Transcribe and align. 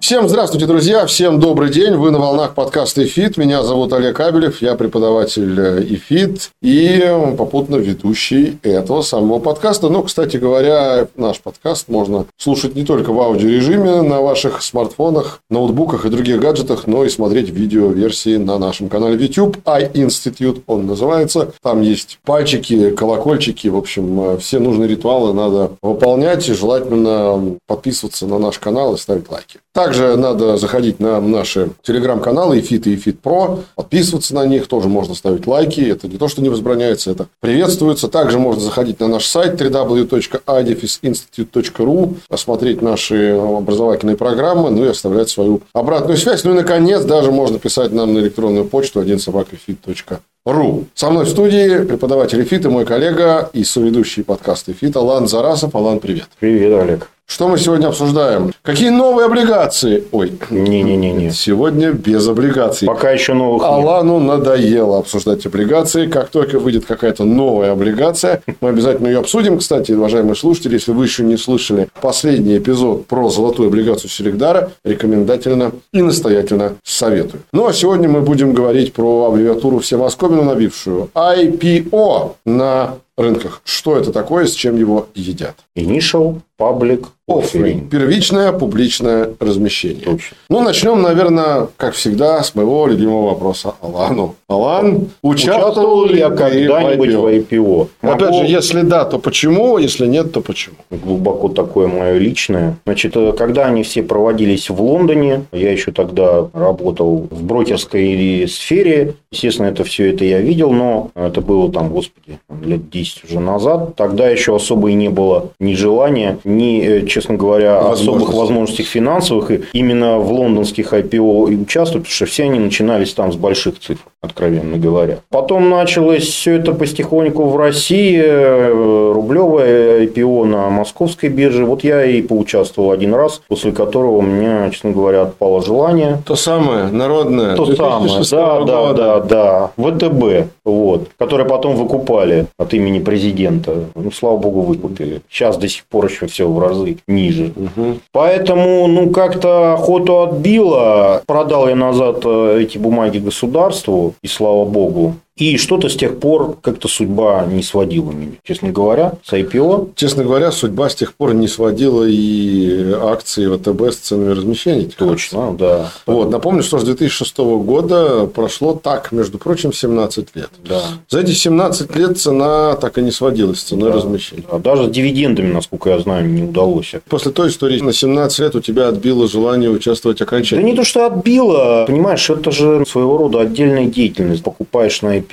Всем 0.00 0.28
здравствуйте, 0.28 0.66
друзья! 0.66 1.04
Всем 1.06 1.40
добрый 1.40 1.70
день! 1.70 1.94
Вы 1.94 2.10
на 2.12 2.18
волнах 2.18 2.54
подкаста 2.54 3.04
«ИФИТ». 3.04 3.36
Меня 3.36 3.62
зовут 3.62 3.92
Олег 3.92 4.18
Абелев, 4.20 4.62
я 4.62 4.74
преподаватель 4.76 5.60
э, 5.60 5.82
«ИФИТ» 5.82 6.50
и 6.62 7.04
попутно 7.36 7.76
ведущий 7.76 8.58
этого 8.62 9.02
самого 9.02 9.40
подкаста. 9.40 9.88
Ну, 9.88 10.04
кстати 10.04 10.36
говоря, 10.36 11.08
наш 11.16 11.40
подкаст 11.40 11.88
можно 11.88 12.26
слушать 12.38 12.76
не 12.76 12.84
только 12.84 13.12
в 13.12 13.20
аудиорежиме 13.20 14.02
на 14.02 14.22
ваших 14.22 14.62
смартфонах, 14.62 15.40
ноутбуках 15.50 16.06
и 16.06 16.10
других 16.10 16.40
гаджетах, 16.40 16.86
но 16.86 17.04
и 17.04 17.08
смотреть 17.08 17.50
видео-версии 17.50 18.36
на 18.36 18.56
нашем 18.56 18.88
канале 18.88 19.22
YouTube. 19.22 19.58
iInstitute 19.66 20.62
он 20.66 20.86
называется. 20.86 21.52
Там 21.60 21.82
есть 21.82 22.20
пальчики, 22.24 22.90
колокольчики, 22.90 23.66
в 23.68 23.76
общем, 23.76 24.20
э, 24.20 24.38
все 24.38 24.60
нужные 24.60 24.88
ритуалы 24.88 25.34
надо 25.34 25.72
выполнять 25.82 26.48
и 26.48 26.54
желательно 26.54 27.56
подписываться 27.66 28.26
на 28.26 28.38
наш 28.38 28.58
канал 28.58 28.94
и 28.94 28.98
ставить 28.98 29.28
лайки. 29.28 29.58
Также 29.88 30.18
надо 30.18 30.58
заходить 30.58 31.00
на 31.00 31.18
наши 31.18 31.70
телеграм-каналы 31.80 32.58
EFIT 32.58 32.90
и 32.90 32.96
EFIT 32.96 33.16
Pro, 33.22 33.60
подписываться 33.74 34.34
на 34.34 34.44
них, 34.44 34.66
тоже 34.66 34.86
можно 34.86 35.14
ставить 35.14 35.46
лайки. 35.46 35.80
Это 35.80 36.08
не 36.08 36.18
то, 36.18 36.28
что 36.28 36.42
не 36.42 36.50
возбраняется, 36.50 37.10
это 37.10 37.28
приветствуется. 37.40 38.08
Также 38.08 38.38
можно 38.38 38.60
заходить 38.60 39.00
на 39.00 39.08
наш 39.08 39.24
сайт 39.24 39.58
www.adefиsinstitute.ru, 39.58 42.16
посмотреть 42.28 42.82
наши 42.82 43.30
образовательные 43.30 44.18
программы, 44.18 44.68
ну 44.68 44.84
и 44.84 44.88
оставлять 44.88 45.30
свою 45.30 45.62
обратную 45.72 46.18
связь. 46.18 46.44
Ну 46.44 46.50
и, 46.50 46.54
наконец, 46.54 47.02
даже 47.04 47.32
можно 47.32 47.58
писать 47.58 47.90
нам 47.90 48.12
на 48.12 48.18
электронную 48.18 48.66
почту 48.66 49.00
1собакафит.ру. 49.00 50.84
Со 50.94 51.08
мной 51.08 51.24
в 51.24 51.30
студии 51.30 51.84
преподаватель 51.84 52.44
ФИТ 52.44 52.66
и 52.66 52.68
мой 52.68 52.84
коллега 52.84 53.48
и 53.54 53.64
соведущий 53.64 54.22
подкаста 54.22 54.74
ФИТ 54.74 54.98
Алан 54.98 55.28
Зарасов. 55.28 55.74
Алан, 55.74 55.98
привет. 55.98 56.28
Привет, 56.38 56.78
Олег. 56.78 57.08
Что 57.28 57.46
мы 57.46 57.58
сегодня 57.58 57.88
обсуждаем? 57.88 58.52
Какие 58.62 58.88
новые 58.88 59.26
облигации? 59.26 60.02
Ой, 60.12 60.32
не-не-не. 60.48 61.30
Сегодня 61.30 61.92
без 61.92 62.26
облигаций. 62.26 62.88
Пока 62.88 63.10
еще 63.10 63.34
новых 63.34 63.62
Алану 63.62 64.18
нет. 64.18 64.28
надоело 64.28 64.98
обсуждать 64.98 65.44
облигации. 65.44 66.06
Как 66.06 66.30
только 66.30 66.58
выйдет 66.58 66.86
какая-то 66.86 67.24
новая 67.24 67.72
облигация, 67.72 68.42
мы 68.62 68.70
обязательно 68.70 69.08
ее 69.08 69.18
обсудим. 69.18 69.58
Кстати, 69.58 69.92
уважаемые 69.92 70.36
слушатели, 70.36 70.72
если 70.72 70.92
вы 70.92 71.04
еще 71.04 71.22
не 71.22 71.36
слышали 71.36 71.88
последний 72.00 72.56
эпизод 72.56 73.06
про 73.06 73.28
золотую 73.28 73.68
облигацию 73.68 74.08
Селегдара, 74.08 74.72
рекомендательно 74.82 75.72
и 75.92 76.00
настоятельно 76.00 76.76
советую. 76.82 77.42
Ну, 77.52 77.66
а 77.66 77.74
сегодня 77.74 78.08
мы 78.08 78.22
будем 78.22 78.54
говорить 78.54 78.94
про 78.94 79.26
аббревиатуру 79.26 79.80
всем 79.80 80.02
оскомину 80.02 80.44
набившую 80.44 81.10
IPO 81.14 82.36
на 82.46 82.94
рынках. 83.18 83.60
Что 83.64 83.98
это 83.98 84.12
такое, 84.12 84.46
с 84.46 84.52
чем 84.52 84.76
его 84.76 85.08
едят? 85.14 85.56
Initial 85.76 86.36
Public 86.58 87.04
Offering. 87.28 87.88
Первичное 87.88 88.52
публичное 88.52 89.30
размещение. 89.38 90.04
Точно. 90.04 90.36
Ну, 90.48 90.60
начнем, 90.62 91.02
наверное, 91.02 91.68
как 91.76 91.94
всегда, 91.94 92.42
с 92.42 92.54
моего 92.54 92.86
любимого 92.86 93.30
вопроса 93.30 93.74
Алану. 93.82 94.34
Алан, 94.48 95.08
участвовал 95.22 96.06
ли 96.06 96.18
я 96.18 96.30
когда-нибудь 96.30 97.14
в 97.14 97.26
IPO? 97.26 97.88
Могу... 98.00 98.14
Опять 98.14 98.34
же, 98.34 98.44
если 98.46 98.80
да, 98.80 99.04
то 99.04 99.18
почему? 99.18 99.76
Если 99.76 100.06
нет, 100.06 100.32
то 100.32 100.40
почему? 100.40 100.76
Глубоко 100.90 101.48
такое 101.48 101.86
мое 101.86 102.16
личное. 102.16 102.76
Значит, 102.86 103.14
э, 103.16 103.32
когда 103.36 103.66
они 103.66 103.82
все 103.82 104.02
проводились 104.02 104.70
в 104.70 104.80
Лондоне, 104.80 105.44
я 105.52 105.70
еще 105.70 105.92
тогда 105.92 106.48
работал 106.54 107.28
в 107.30 107.42
брокерской 107.42 108.46
сфере. 108.48 109.16
Естественно, 109.30 109.66
это 109.66 109.84
все 109.84 110.10
это 110.14 110.24
я 110.24 110.40
видел, 110.40 110.72
но 110.72 111.10
это 111.14 111.42
было 111.42 111.70
там, 111.70 111.90
господи, 111.90 112.38
лет 112.64 112.88
10 112.88 113.24
уже 113.24 113.40
назад. 113.40 113.96
Тогда 113.96 114.28
еще 114.30 114.56
особо 114.56 114.90
и 114.90 114.94
не 114.94 115.10
было 115.10 115.50
ни 115.60 115.74
желания, 115.74 116.38
ни 116.44 116.80
э, 116.80 117.06
честно 117.18 117.34
говоря, 117.34 117.80
особых 117.80 118.32
возможностей 118.32 118.84
финансовых. 118.84 119.50
И 119.50 119.60
именно 119.72 120.18
в 120.18 120.30
лондонских 120.30 120.92
IPO 120.92 121.52
и 121.52 121.56
участвовать, 121.56 122.04
потому 122.04 122.14
что 122.14 122.26
все 122.26 122.44
они 122.44 122.60
начинались 122.60 123.12
там 123.12 123.32
с 123.32 123.36
больших 123.36 123.80
цифр, 123.80 124.04
откровенно 124.22 124.76
говоря. 124.76 125.18
Потом 125.30 125.68
началось 125.68 126.22
все 126.22 126.52
это 126.52 126.72
потихоньку 126.72 127.44
в 127.46 127.56
России. 127.56 128.20
Э, 128.22 129.12
рублевое 129.12 130.06
IPO 130.06 130.44
на 130.44 130.68
московской 130.70 131.28
бирже. 131.28 131.64
Вот 131.64 131.82
я 131.82 132.04
и 132.04 132.22
поучаствовал 132.22 132.92
один 132.92 133.14
раз, 133.14 133.42
после 133.48 133.72
которого 133.72 134.18
у 134.18 134.22
меня, 134.22 134.70
честно 134.70 134.92
говоря, 134.92 135.22
отпало 135.22 135.60
желание. 135.60 136.22
То 136.24 136.36
самое, 136.36 136.86
народное. 136.88 137.56
То 137.56 137.74
самое, 137.74 138.22
да, 138.30 138.64
да, 138.64 138.92
да, 138.92 139.20
да. 139.20 139.70
ВТБ, 139.76 140.50
вот, 140.64 141.08
которое 141.18 141.44
потом 141.48 141.74
выкупали 141.74 142.46
от 142.58 142.74
имени 142.74 143.00
президента. 143.00 143.86
Ну, 143.96 144.12
слава 144.12 144.36
богу, 144.36 144.60
выкупили. 144.60 145.20
Сейчас 145.28 145.56
до 145.56 145.68
сих 145.68 145.84
пор 145.84 146.06
еще 146.06 146.26
все 146.26 146.48
в 146.48 146.58
разы 146.60 146.98
ниже. 147.08 147.52
Угу. 147.56 147.98
Поэтому, 148.12 148.86
ну, 148.86 149.10
как-то 149.10 149.74
охоту 149.74 150.20
отбило. 150.20 151.22
Продал 151.26 151.68
я 151.68 151.74
назад 151.74 152.22
э, 152.24 152.60
эти 152.62 152.78
бумаги 152.78 153.18
государству, 153.18 154.14
и 154.22 154.28
слава 154.28 154.64
богу. 154.64 155.14
И 155.38 155.56
что-то 155.56 155.88
с 155.88 155.94
тех 155.94 156.18
пор 156.18 156.58
как-то 156.60 156.88
судьба 156.88 157.46
не 157.46 157.62
сводила 157.62 158.10
меня, 158.10 158.32
честно 158.44 158.70
говоря, 158.70 159.14
с 159.24 159.32
IPO. 159.32 159.92
Честно 159.94 160.24
говоря, 160.24 160.50
судьба 160.50 160.88
с 160.88 160.96
тех 160.96 161.14
пор 161.14 161.34
не 161.34 161.46
сводила 161.46 162.04
и 162.04 162.92
акции 162.92 163.46
ВТБ 163.46 163.92
с 163.92 163.96
ценами 163.96 164.32
размещения. 164.32 164.88
Точно, 164.96 165.52
да. 165.52 165.92
Вот, 166.06 166.30
напомню, 166.30 166.62
что 166.62 166.78
с 166.78 166.84
2006 166.84 167.38
года 167.38 168.26
прошло 168.26 168.74
так, 168.74 169.12
между 169.12 169.38
прочим, 169.38 169.72
17 169.72 170.34
лет. 170.34 170.50
Да. 170.68 170.82
За 171.08 171.20
эти 171.20 171.30
17 171.30 171.94
лет 171.94 172.18
цена 172.18 172.74
так 172.74 172.98
и 172.98 173.02
не 173.02 173.12
сводилась 173.12 173.60
с 173.60 173.62
ценой 173.62 173.90
да. 173.90 173.96
размещения. 173.96 174.44
Да. 174.50 174.58
Даже 174.58 174.86
с 174.86 174.90
дивидендами, 174.90 175.52
насколько 175.52 175.90
я 175.90 176.00
знаю, 176.00 176.28
не 176.28 176.42
удалось. 176.42 176.94
После 177.08 177.30
той 177.30 177.48
истории 177.48 177.80
на 177.80 177.92
17 177.92 178.38
лет 178.40 178.56
у 178.56 178.60
тебя 178.60 178.88
отбило 178.88 179.28
желание 179.28 179.70
участвовать 179.70 180.20
окончательно. 180.20 180.62
Да 180.62 180.68
не 180.68 180.76
то, 180.76 180.84
что 180.84 181.06
отбило. 181.06 181.84
Понимаешь, 181.86 182.28
это 182.28 182.50
же 182.50 182.84
своего 182.86 183.18
рода 183.18 183.40
отдельная 183.40 183.86
деятельность. 183.86 184.42
Покупаешь 184.42 185.00
на 185.02 185.18
IPO, 185.18 185.27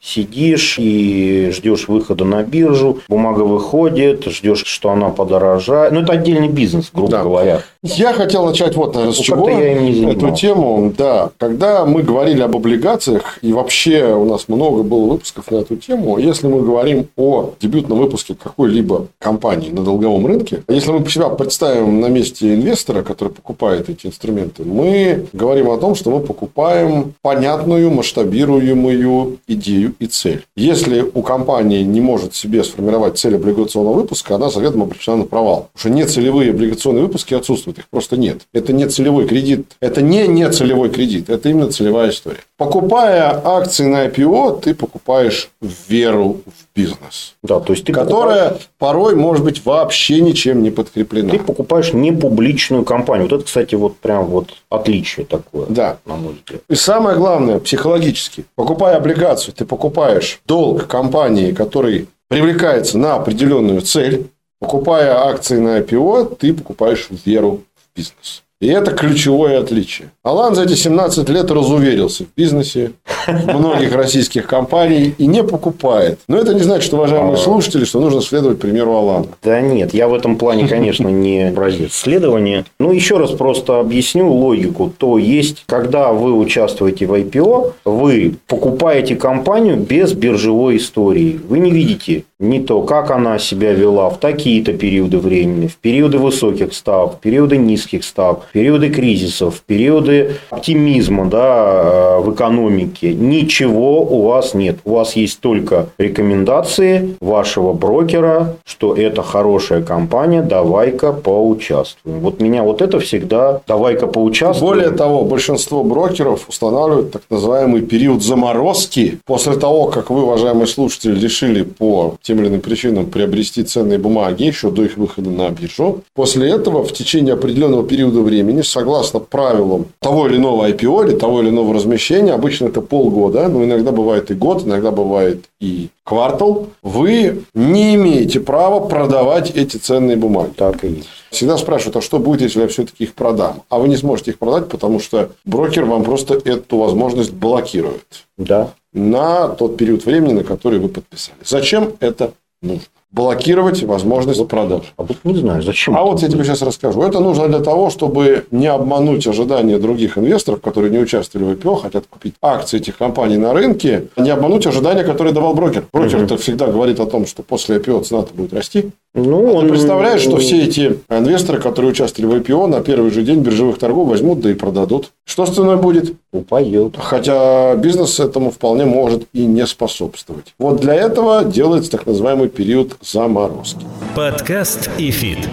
сидишь 0.00 0.76
и 0.78 1.50
ждешь 1.52 1.88
выхода 1.88 2.24
на 2.24 2.42
биржу, 2.42 3.00
бумага 3.08 3.42
выходит, 3.42 4.24
ждешь, 4.26 4.64
что 4.64 4.90
она 4.90 5.08
подорожает. 5.10 5.92
Ну, 5.92 6.00
это 6.00 6.12
отдельный 6.12 6.48
бизнес, 6.48 6.90
грубо 6.92 7.10
да. 7.10 7.22
говоря. 7.22 7.62
Я 7.82 8.12
хотел 8.12 8.46
начать 8.46 8.76
вот, 8.76 8.94
наверное, 8.94 9.14
с 9.14 9.18
ну, 9.18 9.24
чего 9.24 9.48
я 9.48 9.72
им 9.72 9.84
не 9.84 10.12
эту 10.12 10.30
тему. 10.34 10.92
Да, 10.96 11.30
когда 11.38 11.84
мы 11.84 12.02
говорили 12.02 12.42
об 12.42 12.54
облигациях, 12.54 13.38
и 13.42 13.52
вообще 13.52 14.14
у 14.14 14.24
нас 14.24 14.48
много 14.48 14.82
было 14.82 15.06
выпусков 15.06 15.50
на 15.50 15.56
эту 15.56 15.76
тему, 15.76 16.18
если 16.18 16.46
мы 16.46 16.62
говорим 16.62 17.08
о 17.16 17.54
дебютном 17.60 17.98
выпуске 17.98 18.34
какой-либо 18.34 19.08
компании 19.18 19.70
на 19.70 19.82
долговом 19.82 20.26
рынке, 20.26 20.62
если 20.68 20.92
мы 20.92 21.08
себя 21.08 21.28
представим 21.28 22.00
на 22.00 22.06
месте 22.06 22.54
инвестора, 22.54 23.02
который 23.02 23.30
покупает 23.30 23.88
эти 23.88 24.06
инструменты, 24.06 24.64
мы 24.64 25.26
говорим 25.32 25.70
о 25.70 25.78
том, 25.78 25.94
что 25.94 26.10
мы 26.10 26.20
покупаем 26.20 27.14
понятную, 27.22 27.90
масштабируемую 27.90 29.11
идею 29.46 29.94
и 29.98 30.06
цель. 30.06 30.44
Если 30.56 31.00
у 31.02 31.22
компании 31.22 31.82
не 31.82 32.00
может 32.00 32.34
себе 32.34 32.64
сформировать 32.64 33.18
цель 33.18 33.36
облигационного 33.36 33.94
выпуска, 33.94 34.34
она 34.34 34.50
заведомо 34.50 34.84
обречена 34.84 35.18
на 35.18 35.24
провал. 35.24 35.68
Потому 35.72 35.80
что 35.80 35.90
нецелевые 35.90 36.50
облигационные 36.50 37.02
выпуски 37.02 37.34
отсутствуют, 37.34 37.78
их 37.78 37.88
просто 37.88 38.16
нет. 38.16 38.42
Это 38.52 38.72
не 38.72 38.86
целевой 38.86 39.26
кредит. 39.26 39.76
Это 39.80 40.02
не 40.02 40.26
нецелевой 40.26 40.90
кредит, 40.90 41.30
это 41.30 41.48
именно 41.48 41.70
целевая 41.70 42.10
история. 42.10 42.40
Покупая 42.56 43.40
акции 43.44 43.84
на 43.84 44.06
IPO, 44.06 44.60
ты 44.60 44.74
покупаешь 44.74 45.50
веру 45.88 46.40
в 46.46 46.76
бизнес. 46.76 47.34
Да, 47.42 47.60
то 47.60 47.72
есть 47.72 47.84
ты 47.84 47.92
которая 47.92 48.50
покупаешь... 48.50 48.70
порой 48.78 49.16
может 49.16 49.44
быть 49.44 49.64
вообще 49.64 50.20
ничем 50.20 50.62
не 50.62 50.70
подкреплена. 50.70 51.30
Ты 51.30 51.38
покупаешь 51.38 51.92
не 51.92 52.12
публичную 52.12 52.84
компанию. 52.84 53.28
Вот 53.28 53.36
это, 53.36 53.44
кстати, 53.44 53.74
вот 53.74 53.96
прям 53.96 54.26
вот 54.26 54.50
отличие 54.68 55.26
такое. 55.26 55.66
Да. 55.68 55.98
На 56.06 56.16
мой 56.16 56.34
взгляд. 56.34 56.62
И 56.68 56.74
самое 56.74 57.16
главное, 57.16 57.58
психологически. 57.58 58.44
Покупая 58.54 58.91
облигацию, 58.96 59.54
ты 59.54 59.64
покупаешь 59.64 60.40
долг 60.46 60.86
компании, 60.86 61.52
который 61.52 62.08
привлекается 62.28 62.98
на 62.98 63.14
определенную 63.14 63.82
цель. 63.82 64.30
Покупая 64.58 65.16
акции 65.26 65.58
на 65.58 65.80
IPO, 65.80 66.36
ты 66.36 66.54
покупаешь 66.54 67.08
веру 67.24 67.62
в 67.74 67.96
бизнес. 67.96 68.42
И 68.62 68.68
это 68.68 68.92
ключевое 68.92 69.58
отличие. 69.58 70.12
Алан 70.22 70.54
за 70.54 70.62
эти 70.62 70.74
17 70.74 71.28
лет 71.30 71.50
разуверился 71.50 72.22
в 72.22 72.28
бизнесе 72.36 72.92
многих 73.26 73.92
российских 73.92 74.46
компаний 74.46 75.16
и 75.18 75.26
не 75.26 75.42
покупает. 75.42 76.20
Но 76.28 76.36
это 76.36 76.54
не 76.54 76.60
значит, 76.60 76.84
что, 76.84 76.98
уважаемые 76.98 77.34
а. 77.34 77.38
слушатели, 77.38 77.84
что 77.84 77.98
нужно 77.98 78.22
следовать 78.22 78.60
примеру 78.60 78.92
Алана. 78.92 79.26
Да 79.42 79.60
нет, 79.60 79.92
я 79.92 80.06
в 80.06 80.14
этом 80.14 80.36
плане, 80.36 80.68
конечно, 80.68 81.08
не 81.08 81.48
образец 81.48 81.92
следования. 81.92 82.64
Ну, 82.78 82.92
еще 82.92 83.18
раз 83.18 83.32
просто 83.32 83.80
объясню 83.80 84.32
логику. 84.32 84.92
То 84.96 85.18
есть, 85.18 85.64
когда 85.66 86.12
вы 86.12 86.32
участвуете 86.32 87.06
в 87.06 87.14
IPO, 87.14 87.72
вы 87.84 88.36
покупаете 88.46 89.16
компанию 89.16 89.76
без 89.76 90.12
биржевой 90.12 90.76
истории. 90.76 91.40
Вы 91.48 91.58
не 91.58 91.72
видите 91.72 92.22
не 92.42 92.60
то, 92.60 92.82
как 92.82 93.10
она 93.10 93.38
себя 93.38 93.72
вела 93.72 94.10
в 94.10 94.18
такие-то 94.18 94.72
периоды 94.72 95.18
времени, 95.18 95.68
в 95.68 95.76
периоды 95.76 96.18
высоких 96.18 96.74
ставок, 96.74 97.14
в 97.14 97.18
периоды 97.20 97.56
низких 97.56 98.04
ставок, 98.04 98.46
в 98.48 98.52
периоды 98.52 98.90
кризисов, 98.90 99.56
в 99.56 99.60
периоды 99.62 100.36
оптимизма 100.50 101.26
да, 101.26 102.18
в 102.18 102.32
экономике. 102.34 103.14
Ничего 103.14 104.02
у 104.02 104.22
вас 104.22 104.54
нет. 104.54 104.78
У 104.84 104.94
вас 104.94 105.14
есть 105.14 105.40
только 105.40 105.86
рекомендации 105.98 107.16
вашего 107.20 107.72
брокера, 107.72 108.56
что 108.64 108.94
это 108.94 109.22
хорошая 109.22 109.82
компания, 109.82 110.42
давай-ка 110.42 111.12
поучаствуем. 111.12 112.20
Вот 112.20 112.40
меня 112.40 112.64
вот 112.64 112.82
это 112.82 112.98
всегда 112.98 113.60
давай-ка 113.68 114.08
поучаствуем. 114.08 114.74
Более 114.74 114.90
того, 114.90 115.24
большинство 115.24 115.84
брокеров 115.84 116.48
устанавливают 116.48 117.12
так 117.12 117.22
называемый 117.30 117.82
период 117.82 118.22
заморозки. 118.22 119.20
После 119.26 119.54
того, 119.54 119.86
как 119.86 120.10
вы, 120.10 120.22
уважаемые 120.22 120.66
слушатели, 120.66 121.18
решили 121.18 121.62
по 121.62 122.16
или 122.40 122.48
иным 122.48 122.60
причинам 122.60 123.06
приобрести 123.06 123.62
ценные 123.62 123.98
бумаги 123.98 124.44
еще 124.44 124.70
до 124.70 124.84
их 124.84 124.96
выхода 124.96 125.30
на 125.30 125.50
биржу. 125.50 126.02
После 126.14 126.50
этого 126.50 126.84
в 126.84 126.92
течение 126.92 127.34
определенного 127.34 127.84
периода 127.84 128.20
времени, 128.20 128.62
согласно 128.62 129.20
правилам 129.20 129.86
того 130.00 130.26
или 130.26 130.36
иного 130.36 130.68
IPO 130.68 131.08
или 131.08 131.16
того 131.16 131.42
или 131.42 131.50
иного 131.50 131.74
размещения, 131.74 132.32
обычно 132.32 132.66
это 132.66 132.80
полгода, 132.80 133.48
но 133.48 133.64
иногда 133.64 133.92
бывает 133.92 134.30
и 134.30 134.34
год, 134.34 134.64
иногда 134.64 134.90
бывает 134.90 135.44
и 135.60 135.88
квартал, 136.04 136.68
вы 136.82 137.44
не 137.54 137.94
имеете 137.94 138.40
права 138.40 138.80
продавать 138.80 139.50
эти 139.50 139.76
ценные 139.76 140.16
бумаги. 140.16 140.52
Так 140.56 140.84
и 140.84 140.88
есть. 140.88 141.08
Всегда 141.30 141.56
спрашивают, 141.56 141.96
а 141.96 142.00
что 142.02 142.18
будет, 142.18 142.42
если 142.42 142.60
я 142.60 142.68
все-таки 142.68 143.04
их 143.04 143.14
продам? 143.14 143.62
А 143.68 143.78
вы 143.78 143.88
не 143.88 143.96
сможете 143.96 144.32
их 144.32 144.38
продать, 144.38 144.68
потому 144.68 145.00
что 145.00 145.30
брокер 145.44 145.84
вам 145.84 146.04
просто 146.04 146.34
эту 146.34 146.76
возможность 146.76 147.32
блокирует. 147.32 148.26
Да 148.36 148.72
на 148.92 149.48
тот 149.48 149.76
период 149.76 150.04
времени, 150.04 150.32
на 150.34 150.44
который 150.44 150.78
вы 150.78 150.88
подписали. 150.88 151.38
Зачем 151.44 151.94
это 152.00 152.34
нужно? 152.60 152.86
Блокировать 153.12 153.82
возможность 153.82 154.46
продаж. 154.48 154.94
А 154.96 155.02
вот 155.02 155.18
не 155.24 155.36
знаю, 155.36 155.62
зачем. 155.62 155.96
А 155.96 156.02
вот 156.02 156.22
я 156.22 156.28
тебе 156.28 156.44
сейчас 156.44 156.62
расскажу. 156.62 157.02
Это 157.02 157.20
нужно 157.20 157.48
для 157.48 157.60
того, 157.60 157.90
чтобы 157.90 158.46
не 158.50 158.66
обмануть 158.66 159.26
ожидания 159.26 159.78
других 159.78 160.16
инвесторов, 160.16 160.60
которые 160.62 160.90
не 160.90 160.98
участвовали 160.98 161.54
в 161.54 161.58
IPO, 161.58 161.82
хотят 161.82 162.04
купить 162.08 162.34
акции 162.40 162.78
этих 162.78 162.96
компаний 162.96 163.36
на 163.36 163.52
рынке, 163.52 164.08
не 164.16 164.30
обмануть 164.30 164.66
ожидания, 164.66 165.04
которые 165.04 165.34
давал 165.34 165.54
брокер. 165.54 165.84
Брокер 165.92 166.24
угу. 166.24 166.36
всегда 166.36 166.66
говорит 166.68 167.00
о 167.00 167.06
том, 167.06 167.26
что 167.26 167.42
после 167.42 167.76
IPO 167.76 168.04
цена-то 168.04 168.34
будет 168.34 168.54
расти. 168.54 168.90
Ну, 169.14 169.48
а 169.48 169.52
он... 169.58 169.64
Ты 169.64 169.70
представляешь, 169.72 170.22
что 170.22 170.38
все 170.38 170.62
эти 170.62 170.98
инвесторы, 171.10 171.60
которые 171.60 171.90
участвовали 171.90 172.38
в 172.38 172.40
IPO, 172.40 172.66
на 172.66 172.80
первый 172.80 173.10
же 173.10 173.22
день 173.22 173.40
биржевых 173.40 173.78
торгов 173.78 174.08
возьмут, 174.08 174.40
да 174.40 174.50
и 174.50 174.54
продадут. 174.54 175.10
Что 175.26 175.44
с 175.44 175.50
ценой 175.50 175.76
будет? 175.76 176.14
Упадет. 176.32 176.94
Хотя 176.98 177.74
бизнес 177.76 178.18
этому 178.18 178.50
вполне 178.50 178.86
может 178.86 179.24
и 179.34 179.44
не 179.44 179.66
способствовать. 179.66 180.54
Вот 180.58 180.80
для 180.80 180.94
этого 180.94 181.44
делается 181.44 181.90
так 181.90 182.06
называемый 182.06 182.48
период 182.48 182.96
заморозки. 183.02 183.84
Подкаст 184.14 184.90
ИФИТ. 184.98 185.48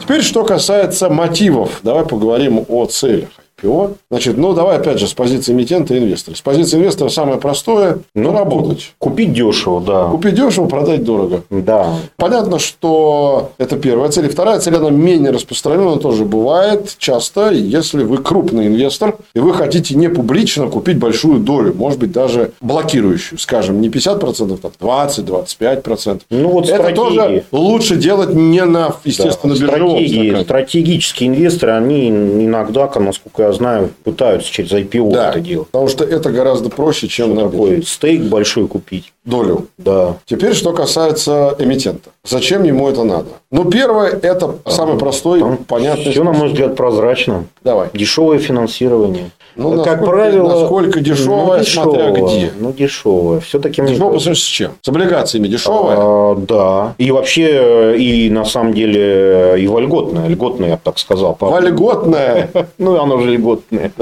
Теперь, 0.00 0.22
что 0.22 0.44
касается 0.44 1.08
мотивов. 1.08 1.80
Давай 1.82 2.04
поговорим 2.04 2.64
о 2.68 2.86
целях. 2.86 3.28
IPO. 3.62 3.96
Значит, 4.10 4.36
ну, 4.36 4.52
давай 4.54 4.76
опять 4.78 4.98
же 4.98 5.06
с 5.06 5.12
позиции 5.12 5.52
эмитента 5.52 5.94
и 5.94 5.98
инвестора. 5.98 6.34
С 6.34 6.40
позиции 6.40 6.78
инвестора 6.78 7.08
самое 7.08 7.38
простое 7.38 7.98
ну, 8.14 8.32
работать. 8.32 8.92
Купить 8.98 9.32
дешево, 9.32 9.80
да. 9.80 10.06
Купить 10.06 10.34
дешево, 10.34 10.66
продать 10.66 11.04
дорого. 11.04 11.42
Да. 11.50 11.94
Понятно, 12.16 12.58
что 12.58 13.52
это 13.58 13.76
первая 13.76 14.10
цель. 14.10 14.26
И 14.26 14.28
вторая 14.28 14.58
цель, 14.60 14.76
она 14.76 14.90
менее 14.90 15.30
распространена, 15.30 15.96
тоже 15.96 16.24
бывает 16.24 16.94
часто, 16.98 17.50
если 17.50 18.02
вы 18.02 18.18
крупный 18.18 18.66
инвестор, 18.66 19.16
и 19.34 19.38
вы 19.38 19.54
хотите 19.54 19.94
не 19.94 20.08
публично 20.08 20.68
купить 20.68 20.98
большую 20.98 21.40
долю, 21.40 21.74
может 21.74 21.98
быть, 21.98 22.12
даже 22.12 22.52
блокирующую, 22.60 23.38
скажем, 23.38 23.80
не 23.80 23.88
50%, 23.88 24.58
а 24.62 25.06
20-25%. 25.06 26.22
Ну, 26.30 26.48
вот 26.48 26.64
это 26.64 26.74
стратегии. 26.74 26.96
тоже 26.96 27.44
лучше 27.52 27.96
делать 27.96 28.34
не 28.34 28.64
на, 28.64 28.94
естественно, 29.04 29.54
да. 29.54 29.60
биржевом 29.60 30.00
стратегии, 30.00 30.42
Стратегические 30.42 31.28
инвесторы, 31.30 31.72
они 31.72 32.08
иногда, 32.08 32.90
насколько 32.98 33.42
я 33.44 33.49
знаю, 33.52 33.90
пытаются 34.04 34.50
через 34.50 34.72
IPO 34.72 35.12
да, 35.12 35.30
это 35.30 35.40
делать. 35.40 35.68
Потому 35.68 35.88
что 35.88 36.04
это 36.04 36.30
гораздо 36.30 36.70
проще, 36.70 37.08
чем 37.08 37.26
что 37.26 37.34
на 37.34 37.50
такой 37.50 37.82
стейк 37.82 38.22
большой 38.22 38.66
купить. 38.68 39.12
Долю. 39.24 39.66
Да. 39.78 40.16
Теперь, 40.26 40.54
что 40.54 40.72
касается 40.72 41.54
эмитента. 41.58 42.10
Зачем 42.24 42.64
ему 42.64 42.88
это 42.88 43.04
надо? 43.04 43.28
Ну, 43.50 43.70
первое, 43.70 44.10
это 44.10 44.56
а, 44.64 44.70
самый 44.70 44.98
простой, 44.98 45.42
понятный. 45.66 46.10
Все, 46.10 46.24
на 46.24 46.32
мой 46.32 46.48
взгляд, 46.48 46.76
прозрачно. 46.76 47.44
Давай. 47.62 47.88
Дешевое 47.92 48.38
финансирование. 48.38 49.30
Ну, 49.56 49.82
как 49.82 50.00
насколько, 50.00 50.04
правило, 50.04 50.60
насколько 50.60 51.00
дешевое, 51.00 51.58
ну, 51.58 51.64
дешевое, 51.64 51.64
смотря 51.64 52.10
где. 52.10 52.52
Ну, 52.58 52.72
дешевое. 52.72 53.40
Все-таки 53.40 53.82
дешевое 53.82 54.12
по 54.12 54.34
с 54.34 54.38
чем? 54.38 54.72
С 54.80 54.88
облигациями 54.88 55.48
дешевое? 55.48 55.96
А, 55.98 56.34
да. 56.36 56.94
И 56.98 57.10
вообще, 57.10 57.96
и 57.98 58.30
на 58.30 58.44
самом 58.44 58.74
деле, 58.74 59.56
и 59.58 59.66
вольготное. 59.66 60.28
Льготное, 60.28 60.68
я 60.70 60.74
бы 60.76 60.80
так 60.82 60.98
сказал. 60.98 61.36
Вольготное? 61.38 62.50
Ну, 62.78 63.00
оно 63.00 63.18
же 63.20 63.30
льготное. 63.30 63.92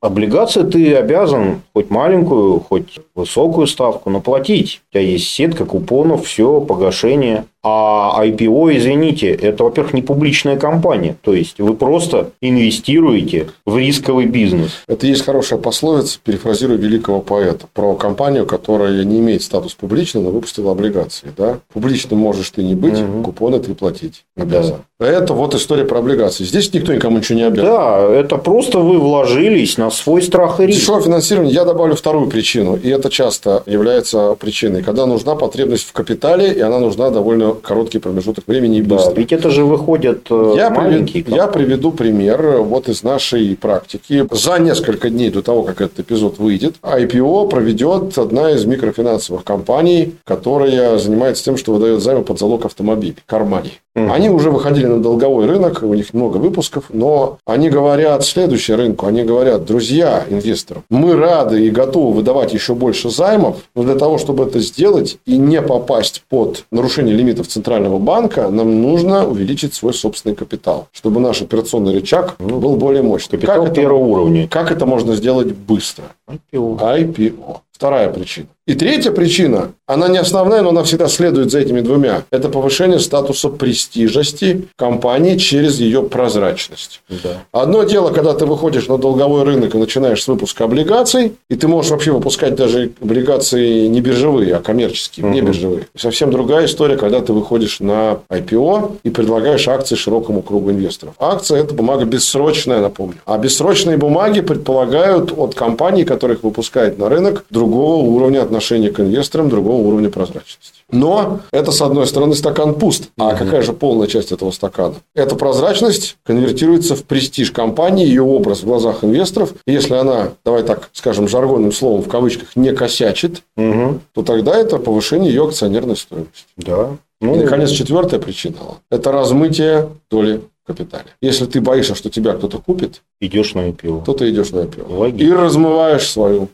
Облигации 0.00 0.62
ты 0.62 0.94
обязан 0.94 1.62
хоть 1.72 1.90
маленькую, 1.90 2.60
хоть 2.60 2.98
высокую 3.14 3.66
ставку, 3.66 4.10
но 4.10 4.20
платить. 4.20 4.80
У 4.90 4.94
тебя 4.94 5.02
есть 5.02 5.28
сетка 5.28 5.64
купонов, 5.64 6.26
все, 6.26 6.60
погашение. 6.60 7.44
А 7.68 8.24
IPO, 8.24 8.76
извините, 8.76 9.28
это, 9.32 9.64
во-первых, 9.64 9.92
не 9.92 10.00
публичная 10.00 10.56
компания. 10.56 11.16
То 11.20 11.34
есть, 11.34 11.58
вы 11.58 11.74
просто 11.74 12.30
инвестируете 12.40 13.48
в 13.64 13.76
рисковый 13.76 14.26
бизнес. 14.26 14.84
Это 14.86 15.08
есть 15.08 15.24
хорошая 15.24 15.58
пословица, 15.58 16.20
перефразирую 16.22 16.78
великого 16.78 17.20
поэта, 17.20 17.66
про 17.74 17.96
компанию, 17.96 18.46
которая 18.46 19.02
не 19.02 19.18
имеет 19.18 19.42
статус 19.42 19.74
публичной, 19.74 20.22
но 20.22 20.30
выпустила 20.30 20.70
облигации. 20.70 21.32
Да? 21.36 21.58
Публичным 21.72 22.20
можешь 22.20 22.50
ты 22.50 22.62
не 22.62 22.76
быть, 22.76 23.00
угу. 23.00 23.24
купоны 23.24 23.58
ты 23.58 23.74
платить 23.74 24.24
обязан. 24.36 24.82
Да. 24.95 24.95
Это 24.98 25.34
вот 25.34 25.54
история 25.54 25.84
про 25.84 25.98
облигации. 25.98 26.44
Здесь 26.44 26.72
никто 26.72 26.94
никому 26.94 27.18
ничего 27.18 27.38
не 27.38 27.44
обязан. 27.44 27.70
Да, 27.70 28.00
это 28.00 28.38
просто 28.38 28.78
вы 28.78 28.98
вложились 28.98 29.76
на 29.76 29.90
свой 29.90 30.22
страх 30.22 30.58
и 30.58 30.66
риск. 30.66 30.80
Дешевое 30.80 31.02
финансирование. 31.02 31.52
Я 31.52 31.66
добавлю 31.66 31.94
вторую 31.94 32.30
причину. 32.30 32.76
И 32.76 32.88
это 32.88 33.10
часто 33.10 33.62
является 33.66 34.34
причиной. 34.40 34.82
Когда 34.82 35.04
нужна 35.04 35.34
потребность 35.34 35.84
в 35.86 35.92
капитале, 35.92 36.50
и 36.50 36.60
она 36.60 36.78
нужна 36.78 37.10
довольно 37.10 37.52
короткий 37.52 37.98
промежуток 37.98 38.44
времени 38.46 38.78
и 38.78 38.82
быстро. 38.82 39.10
Да, 39.10 39.20
ведь 39.20 39.32
это 39.32 39.50
же 39.50 39.66
выходят 39.66 40.28
э, 40.30 40.54
я 40.56 40.70
маленькие. 40.70 41.22
Приведу, 41.22 41.42
я 41.42 41.46
приведу 41.48 41.92
пример 41.92 42.62
вот 42.62 42.88
из 42.88 43.02
нашей 43.02 43.54
практики. 43.54 44.26
За 44.30 44.56
несколько 44.58 45.10
дней 45.10 45.28
до 45.28 45.42
того, 45.42 45.64
как 45.64 45.82
этот 45.82 46.00
эпизод 46.00 46.38
выйдет, 46.38 46.76
IPO 46.80 47.50
проведет 47.50 48.16
одна 48.16 48.52
из 48.52 48.64
микрофинансовых 48.64 49.44
компаний, 49.44 50.14
которая 50.24 50.96
занимается 50.96 51.44
тем, 51.44 51.58
что 51.58 51.74
выдает 51.74 52.00
займы 52.00 52.22
под 52.22 52.38
залог 52.38 52.64
автомобилей, 52.64 53.16
Кармани. 53.26 53.72
Угу. 53.96 54.12
Они 54.12 54.28
уже 54.28 54.50
выходили 54.50 54.86
на 54.86 55.02
долговой 55.02 55.46
рынок, 55.46 55.82
у 55.82 55.94
них 55.94 56.12
много 56.12 56.36
выпусков, 56.36 56.84
но 56.90 57.38
они 57.46 57.70
говорят 57.70 58.24
следующее 58.24 58.76
рынку, 58.76 59.06
они 59.06 59.24
говорят, 59.24 59.64
друзья 59.64 60.22
инвесторам, 60.28 60.82
мы 60.90 61.16
рады 61.16 61.66
и 61.66 61.70
готовы 61.70 62.12
выдавать 62.12 62.52
еще 62.52 62.74
больше 62.74 63.08
займов, 63.08 63.56
но 63.74 63.84
для 63.84 63.94
того, 63.94 64.18
чтобы 64.18 64.44
это 64.44 64.60
сделать 64.60 65.18
и 65.24 65.38
не 65.38 65.62
попасть 65.62 66.24
под 66.28 66.66
нарушение 66.70 67.16
лимитов 67.16 67.48
Центрального 67.48 67.98
банка, 67.98 68.50
нам 68.50 68.82
нужно 68.82 69.26
увеличить 69.26 69.72
свой 69.72 69.94
собственный 69.94 70.36
капитал, 70.36 70.88
чтобы 70.92 71.20
наш 71.20 71.40
операционный 71.40 71.94
рычаг 71.94 72.36
ну, 72.38 72.58
был 72.58 72.76
более 72.76 73.02
мощный. 73.02 73.36
Капитал 73.36 73.64
как 73.64 73.74
первого 73.74 74.04
это, 74.04 74.12
уровня. 74.12 74.48
Как 74.48 74.70
это 74.70 74.84
можно 74.84 75.14
сделать 75.14 75.54
быстро? 75.54 76.04
IPO. 76.28 76.78
IPO. 76.78 77.56
Вторая 77.72 78.10
причина. 78.10 78.48
И 78.66 78.74
третья 78.74 79.12
причина, 79.12 79.70
она 79.86 80.08
не 80.08 80.18
основная, 80.18 80.60
но 80.62 80.70
она 80.70 80.82
всегда 80.82 81.06
следует 81.06 81.52
за 81.52 81.60
этими 81.60 81.80
двумя. 81.80 82.24
Это 82.32 82.48
повышение 82.48 82.98
статуса 82.98 83.48
престижности 83.48 84.66
компании 84.74 85.36
через 85.36 85.78
ее 85.78 86.02
прозрачность. 86.02 87.00
Да. 87.08 87.44
Одно 87.52 87.84
дело, 87.84 88.10
когда 88.10 88.34
ты 88.34 88.44
выходишь 88.44 88.88
на 88.88 88.98
долговой 88.98 89.44
рынок 89.44 89.76
и 89.76 89.78
начинаешь 89.78 90.20
с 90.24 90.26
выпуска 90.26 90.64
облигаций, 90.64 91.34
и 91.48 91.54
ты 91.54 91.68
можешь 91.68 91.92
вообще 91.92 92.10
выпускать 92.10 92.56
даже 92.56 92.90
облигации 93.00 93.86
не 93.86 94.00
биржевые, 94.00 94.56
а 94.56 94.60
коммерческие, 94.60 95.26
угу. 95.26 95.34
не 95.34 95.42
биржевые. 95.42 95.86
И 95.94 95.98
совсем 95.98 96.32
другая 96.32 96.66
история, 96.66 96.96
когда 96.96 97.20
ты 97.20 97.32
выходишь 97.32 97.78
на 97.78 98.18
IPO 98.30 98.96
и 99.04 99.10
предлагаешь 99.10 99.68
акции 99.68 99.94
широкому 99.94 100.42
кругу 100.42 100.72
инвесторов. 100.72 101.14
Акция– 101.20 101.60
это 101.62 101.72
бумага 101.72 102.04
бессрочная, 102.04 102.80
напомню. 102.80 103.18
А 103.26 103.38
бессрочные 103.38 103.96
бумаги 103.96 104.40
предполагают 104.40 105.32
от 105.36 105.54
компаний, 105.54 106.04
которых 106.04 106.42
выпускает 106.42 106.98
на 106.98 107.08
рынок, 107.08 107.44
другого 107.48 108.04
уровня 108.04 108.42
отношений 108.42 108.55
отношении 108.56 108.88
к 108.88 109.00
инвесторам 109.00 109.48
другого 109.48 109.82
уровня 109.86 110.08
прозрачности. 110.08 110.80
Но 110.90 111.40
это, 111.50 111.72
с 111.72 111.82
одной 111.82 112.06
стороны, 112.06 112.34
стакан 112.34 112.74
пуст. 112.74 113.10
А 113.18 113.34
какая 113.34 113.62
же 113.62 113.72
полная 113.72 114.06
часть 114.06 114.32
этого 114.32 114.50
стакана? 114.50 114.94
Эта 115.14 115.36
прозрачность 115.36 116.16
конвертируется 116.24 116.96
в 116.96 117.04
престиж 117.04 117.50
компании, 117.50 118.06
ее 118.06 118.22
образ 118.22 118.60
в 118.60 118.64
глазах 118.64 119.04
инвесторов. 119.04 119.52
Если 119.66 119.94
она, 119.94 120.30
давай 120.44 120.62
так 120.62 120.88
скажем, 120.92 121.28
жаргонным 121.28 121.72
словом 121.72 122.02
в 122.02 122.08
кавычках, 122.08 122.56
не 122.56 122.72
косячит, 122.72 123.42
Угу. 123.56 124.00
то 124.12 124.22
тогда 124.22 124.56
это 124.56 124.76
повышение 124.78 125.30
ее 125.30 125.44
акционерной 125.44 125.96
стоимости. 125.96 126.44
Да. 126.56 126.96
И, 127.20 127.26
наконец, 127.26 127.70
четвертая 127.70 128.20
причина– 128.20 128.56
это 128.90 129.12
размытие 129.12 129.88
доли 130.10 130.42
капитале. 130.66 131.04
Если 131.20 131.46
ты 131.46 131.60
боишься, 131.60 131.94
что 131.94 132.10
тебя 132.10 132.32
кто-то 132.34 132.58
купит, 132.58 133.02
идешь 133.20 133.54
на 133.54 133.68
IPO. 133.68 134.04
то 134.04 134.12
ты 134.12 134.30
идешь 134.30 134.50
на 134.50 134.60
IPO. 134.60 134.96
Логично. 134.96 135.24
И 135.24 135.32
размываешь 135.32 136.08
свою. 136.10 136.48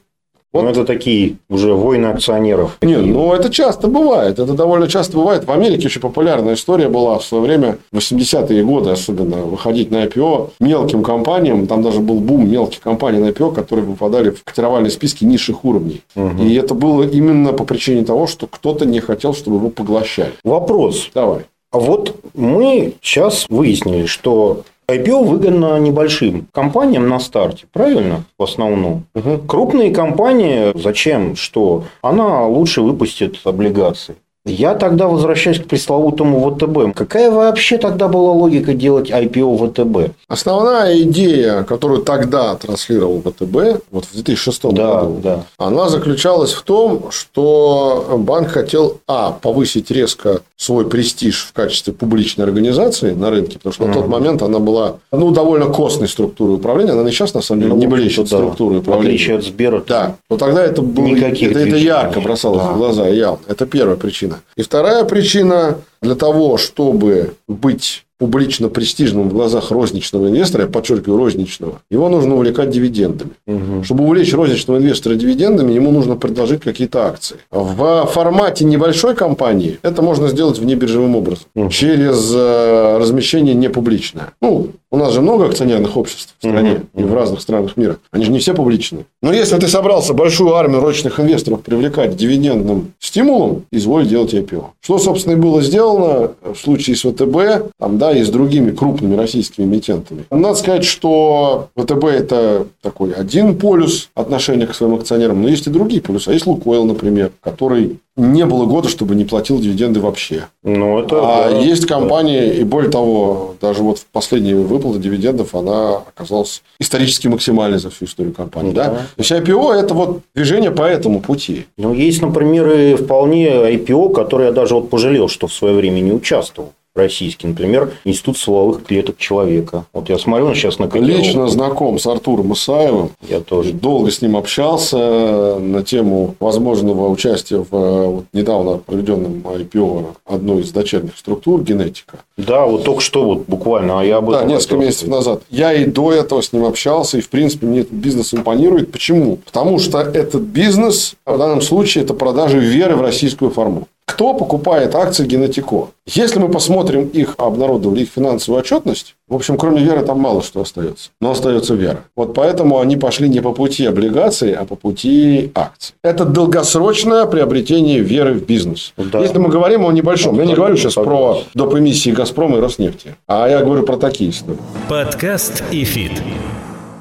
Вот. 0.53 0.65
Ну, 0.65 0.69
это 0.69 0.85
такие 0.85 1.37
уже 1.49 1.73
войны 1.73 2.07
акционеров. 2.07 2.77
Не, 2.83 2.97
ну 2.97 3.33
это 3.33 3.51
часто 3.51 3.89
бывает. 3.89 4.39
Это 4.39 4.53
довольно 4.53 4.87
часто 4.87 5.17
бывает. 5.17 5.45
В 5.45 5.51
Америке 5.51 5.87
очень 5.87 6.01
популярная 6.01 6.55
история 6.55 6.89
была 6.89 7.19
в 7.19 7.25
свое 7.25 7.43
время, 7.43 7.79
в 7.91 7.99
80-е 7.99 8.63
годы 8.63 8.91
особенно, 8.91 9.39
выходить 9.39 9.91
на 9.91 10.05
IPO 10.05 10.51
мелким 10.61 11.03
компаниям. 11.03 11.67
Там 11.67 11.83
даже 11.83 12.01
был 12.01 12.17
бум 12.17 12.51
мелких 12.51 12.81
компаний 12.81 13.19
на 13.19 13.31
IPO, 13.31 13.55
которые 13.55 13.87
попадали 13.87 14.31
в 14.31 14.45
котировальные 14.45 14.91
списки 14.91 15.25
низших 15.25 15.65
уровней. 15.65 16.03
Мгм. 16.15 16.47
И 16.47 16.55
это 16.55 16.75
было 16.75 17.03
именно 17.03 17.53
по 17.53 17.65
причине 17.65 18.05
того, 18.05 18.27
что 18.27 18.47
кто-то 18.47 18.85
не 18.85 19.01
хотел, 19.01 19.35
чтобы 19.35 19.57
его 19.57 19.71
поглощали. 19.71 20.33
Вопрос. 20.45 21.09
Давай. 21.15 21.47
А 21.71 21.79
вот 21.79 22.15
мы 22.35 22.93
сейчас 23.01 23.47
выяснили, 23.49 24.05
что 24.05 24.65
IPO 24.89 25.25
выгодно 25.25 25.79
небольшим 25.79 26.49
компаниям 26.53 27.09
на 27.09 27.19
старте, 27.21 27.67
правильно? 27.73 28.25
В 28.39 28.43
основном. 28.43 29.05
Крупные 29.47 29.93
компании, 29.93 30.73
зачем? 30.75 31.37
Что? 31.37 31.85
Она 32.03 32.47
лучше 32.47 32.83
выпустит 32.83 33.39
облигации. 33.45 34.17
Я 34.45 34.75
тогда 34.75 35.07
возвращаюсь 35.07 35.61
к 35.61 35.67
пресловутому 35.67 36.51
ВТБ. 36.51 36.97
Какая 36.97 37.31
вообще 37.31 37.79
тогда 37.79 38.09
была 38.09 38.33
логика 38.33 38.75
делать 38.75 39.09
IPO 39.09 39.69
ВТБ? 39.71 40.15
Основная 40.27 41.01
идея, 41.03 41.63
которую 41.63 42.03
тогда 42.03 42.57
транслировал 42.57 43.21
ВТБ, 43.23 43.85
вот 43.93 44.05
в 44.07 44.13
2006 44.15 44.63
Да, 44.73 45.03
году, 45.03 45.21
да. 45.23 45.45
она 45.59 45.89
заключалась 45.89 46.55
в 46.55 46.63
том, 46.63 47.13
что 47.13 48.17
банк 48.19 48.49
хотел, 48.49 48.99
а, 49.07 49.31
повысить 49.31 49.93
резко 49.93 50.41
свой 50.57 50.89
престиж 50.89 51.47
в 51.49 51.53
качестве 51.53 51.93
публичной 51.93 52.45
организации 52.45 53.13
на 53.13 53.31
рынке, 53.31 53.59
потому 53.59 53.73
что 53.73 53.87
на 53.87 53.95
тот 53.95 54.09
момент 54.09 54.43
она 54.43 54.59
была, 54.59 54.97
ну, 55.13 55.31
довольно 55.31 55.67
костной 55.67 56.09
структурой 56.09 56.57
управления, 56.57 56.93
она 56.93 57.09
и 57.09 57.13
сейчас, 57.13 57.33
на 57.35 57.43
самом 57.43 57.63
деле, 57.63 57.75
Ну, 57.75 57.79
не 57.81 57.87
блещет 57.87 58.29
да. 58.29 58.39
структурой 58.39 58.81
В 58.81 58.93
отличие 58.93 59.37
управления. 59.37 59.39
от 59.39 59.45
Сбера. 59.45 59.85
Да, 59.87 60.17
но 60.29 60.37
тогда 60.37 60.65
это 60.65 60.83
было, 60.83 61.05
Никаких 61.07 61.53
это, 61.53 61.61
это 61.61 61.77
ярко 61.77 62.21
бросалось 62.21 62.63
Да. 62.63 62.73
в 62.73 62.77
глаза, 62.79 63.07
явно. 63.09 63.39
Это 63.47 63.67
первая 63.67 63.97
причина. 63.97 64.32
И 64.57 64.63
вторая 64.63 65.05
причина 65.05 65.79
для 66.01 66.15
того, 66.15 66.59
чтобы 66.59 67.35
быть 67.49 68.05
публично 68.27 68.69
престижным 68.69 69.29
в 69.29 69.33
глазах 69.33 69.73
розничного 69.73 70.29
инвестора, 70.29 70.63
я 70.63 70.69
подчеркиваю, 70.69 71.19
розничного, 71.19 71.81
его 71.91 72.09
нужно 72.09 72.37
увлекать 72.37 72.71
дивидендами. 72.71 73.33
Мгм. 73.49 73.83
Чтобы 73.83 74.05
увлечь 74.05 74.33
розничного 74.33 74.79
инвестора 74.79 75.17
дивидендами, 75.17 75.73
ему 75.73 75.91
нужно 75.91 76.15
предложить 76.15 76.61
какие-то 76.61 77.05
акции. 77.05 77.39
В 77.51 78.07
формате 78.13 78.65
небольшой 78.65 79.17
компании 79.17 79.81
это 79.83 80.03
можно 80.03 80.29
сделать 80.29 80.61
внебиржевым 80.61 81.17
образом. 81.17 81.47
Мгм. 81.57 81.71
Через 81.71 82.33
э, 82.33 82.99
размещение 82.99 83.55
непубличное. 83.57 84.29
Ну, 84.41 84.69
у 84.93 84.97
нас 84.97 85.13
же 85.13 85.21
много 85.21 85.47
акционерных 85.47 85.97
обществ 85.97 86.35
в 86.39 86.47
стране 86.47 86.83
Мгм. 86.93 87.05
и 87.05 87.09
в 87.09 87.15
разных 87.15 87.41
странах 87.41 87.77
мира. 87.77 87.97
Они 88.13 88.25
же 88.25 88.31
не 88.31 88.39
все 88.39 88.55
публичные. 88.55 89.05
Но 89.21 89.33
если 89.33 89.57
ты 89.59 89.67
собрался 89.67 90.15
большую 90.15 90.55
армию 90.55 90.81
розничных 90.81 91.19
инвесторов 91.19 91.63
привлекать 91.63 92.15
дивидендным 92.17 92.93
стимулом, 93.01 93.65
изволь 93.73 94.07
делать 94.07 94.33
IPO. 94.33 94.65
Что, 94.81 94.99
собственно, 94.99 95.33
и 95.33 95.37
было 95.37 95.61
сделано 95.61 96.33
в 96.45 96.55
случае 96.57 96.95
с 96.95 97.01
ВТБ, 97.01 97.73
там, 97.81 97.99
да, 97.99 98.12
и 98.13 98.23
с 98.23 98.29
другими 98.29 98.71
крупными 98.71 99.17
российскими 99.17 99.65
эмитентами. 99.65 100.25
Надо 100.31 100.55
сказать, 100.55 100.85
что 100.85 101.69
ВТБ– 101.77 102.05
это 102.07 102.67
такой 102.81 103.13
один 103.13 103.59
полюс 103.59 104.11
отношения 104.15 104.67
к 104.67 104.75
своим 104.75 104.95
акционерам, 104.95 105.43
но 105.43 105.49
есть 105.49 105.67
и 105.67 105.71
другие 105.71 106.03
полюсы. 106.03 106.29
А 106.29 106.33
есть 106.33 106.47
Лукойл, 106.47 106.85
например, 106.85 107.33
который 107.41 107.99
не 108.17 108.45
было 108.45 108.67
года, 108.67 108.89
чтобы 108.89 109.15
не 109.15 109.25
платил 109.25 109.59
дивиденды 109.59 110.01
вообще. 110.01 110.45
Ну, 110.63 111.01
это... 111.01 111.17
А 111.23 111.51
да. 111.51 111.59
есть 111.59 111.87
компании, 111.87 112.57
и 112.57 112.65
более 112.65 112.91
того, 112.91 113.55
даже 113.61 113.83
вот 113.83 114.01
в 114.01 114.07
последние 114.07 114.55
выплаты 114.55 114.99
дивидендов 114.99 115.55
она 115.55 115.97
оказалась 115.97 116.63
исторически 116.79 117.29
максимальной 117.29 117.79
за 117.79 117.89
всю 117.89 118.05
историю 118.05 118.35
компании. 118.35 118.73
Да. 118.73 118.91
Да. 118.91 118.97
То 118.97 119.05
есть 119.19 119.33
IPO 119.33 119.73
это 119.73 119.95
вот 119.95 120.21
движение 120.35 120.71
по 120.71 120.83
этому 120.83 121.21
пути. 121.21 121.67
Ну, 121.79 121.95
есть, 121.95 122.21
например, 122.21 122.71
и 122.71 122.95
вполне 122.97 123.49
IPO, 123.49 124.13
который 124.13 124.47
я 124.47 124.53
даже 124.53 124.75
вот 124.75 124.91
пожалел, 124.91 125.29
что 125.29 125.47
в 125.47 125.53
свое 125.53 125.75
время 125.75 126.01
не 126.01 126.13
участвовал. 126.13 126.73
Российский, 126.95 127.47
например, 127.47 127.95
Институт 128.05 128.37
стволовых 128.37 128.85
клеток 128.85 129.17
человека. 129.17 129.87
Вот 129.95 130.11
я 130.11 130.19
смотрю, 130.19 130.47
он 130.47 130.55
сейчас 130.55 130.79
на. 130.79 130.85
Лично 130.93 131.49
знаком 131.49 131.99
с 131.99 132.07
Артуром 132.07 132.53
Исаевым. 132.53 133.13
Я 133.27 133.41
тоже. 133.41 133.73
Долго 133.73 134.11
с 134.11 134.21
ним 134.21 134.37
общался 134.37 135.59
на 135.59 135.83
тему 135.83 136.35
возможного 136.39 137.09
участия 137.09 137.57
в 137.59 137.75
э, 137.75 138.07
вот, 138.07 138.25
недавно 138.35 138.77
проведенном 138.77 139.43
IPO 139.43 140.17
одной 140.27 140.61
из 140.61 140.71
дочерних 140.71 141.17
структур 141.17 141.63
генетика. 141.63 142.19
Да, 142.37 142.67
вот 142.67 142.85
только 142.85 143.01
что 143.01 143.25
вот 143.25 143.45
буквально, 143.47 144.01
а 144.01 144.05
я 144.05 144.19
об 144.19 144.31
Да, 144.31 144.39
этом 144.39 144.49
несколько 144.49 144.75
хотел 144.75 144.87
месяцев 144.87 145.09
назад. 145.09 145.43
Я 145.49 145.73
и 145.73 145.87
до 145.87 146.13
этого 146.13 146.43
с 146.43 146.53
ним 146.53 146.67
общался, 146.67 147.17
и, 147.17 147.21
в 147.23 147.31
принципе, 147.31 147.67
мне 147.67 147.81
этот 147.81 147.93
бизнес 147.93 148.35
импонирует. 148.35 148.93
Почему? 148.93 149.37
Потому 149.37 149.79
что 149.79 149.99
этот 150.01 150.43
бизнес, 150.43 151.15
в 151.25 151.39
данном 151.39 151.63
случае, 151.63 152.05
это 152.05 152.13
продажа 152.13 152.59
веры 152.59 152.97
в 152.97 153.01
российскую 153.01 153.51
форму. 153.51 153.89
Кто 154.13 154.35
покупает 154.35 154.95
акции 154.95 155.25
Генетико? 155.25 155.89
Если 156.07 156.39
мы 156.39 156.51
посмотрим 156.51 157.07
их, 157.07 157.35
обнародовали 157.39 158.03
их 158.03 158.11
финансовую 158.15 158.61
отчетность, 158.61 159.15
в 159.27 159.35
общем, 159.35 159.57
кроме 159.57 159.83
веры 159.83 160.05
там 160.05 160.21
мало 160.21 160.43
что 160.43 160.61
остается. 160.61 161.09
Но 161.23 161.31
остается 161.31 161.73
вера. 161.73 162.05
Вот 162.15 162.35
поэтому 162.35 162.79
они 162.79 162.99
пошли 162.99 163.31
не 163.31 163.41
по 163.41 163.53
пути 163.53 163.87
облигаций, 163.87 164.53
а 164.53 164.67
по 164.67 164.77
пути 164.77 165.51
акций. 165.55 165.95
Это 166.05 166.27
долгосрочное 166.27 167.25
приобретение 167.25 168.01
веры 168.01 168.35
в 168.35 168.45
бизнес. 168.45 168.93
Да. 168.99 169.21
Если 169.21 169.39
мы 169.39 169.49
говорим 169.49 169.87
о 169.87 169.93
небольшом, 169.93 170.39
я 170.39 170.45
не 170.45 170.55
говорю 170.55 170.77
сейчас 170.77 170.93
про 170.93 171.39
доп. 171.55 171.75
эмиссии 171.75 172.11
Газпрома 172.11 172.59
и 172.59 172.61
Роснефти, 172.61 173.17
а 173.27 173.49
я 173.49 173.65
говорю 173.65 173.85
про 173.85 173.97
такие 173.97 174.29
истории. 174.29 174.59
Подкаст 174.91 175.65
и 175.71 175.85
фит. 175.85 176.13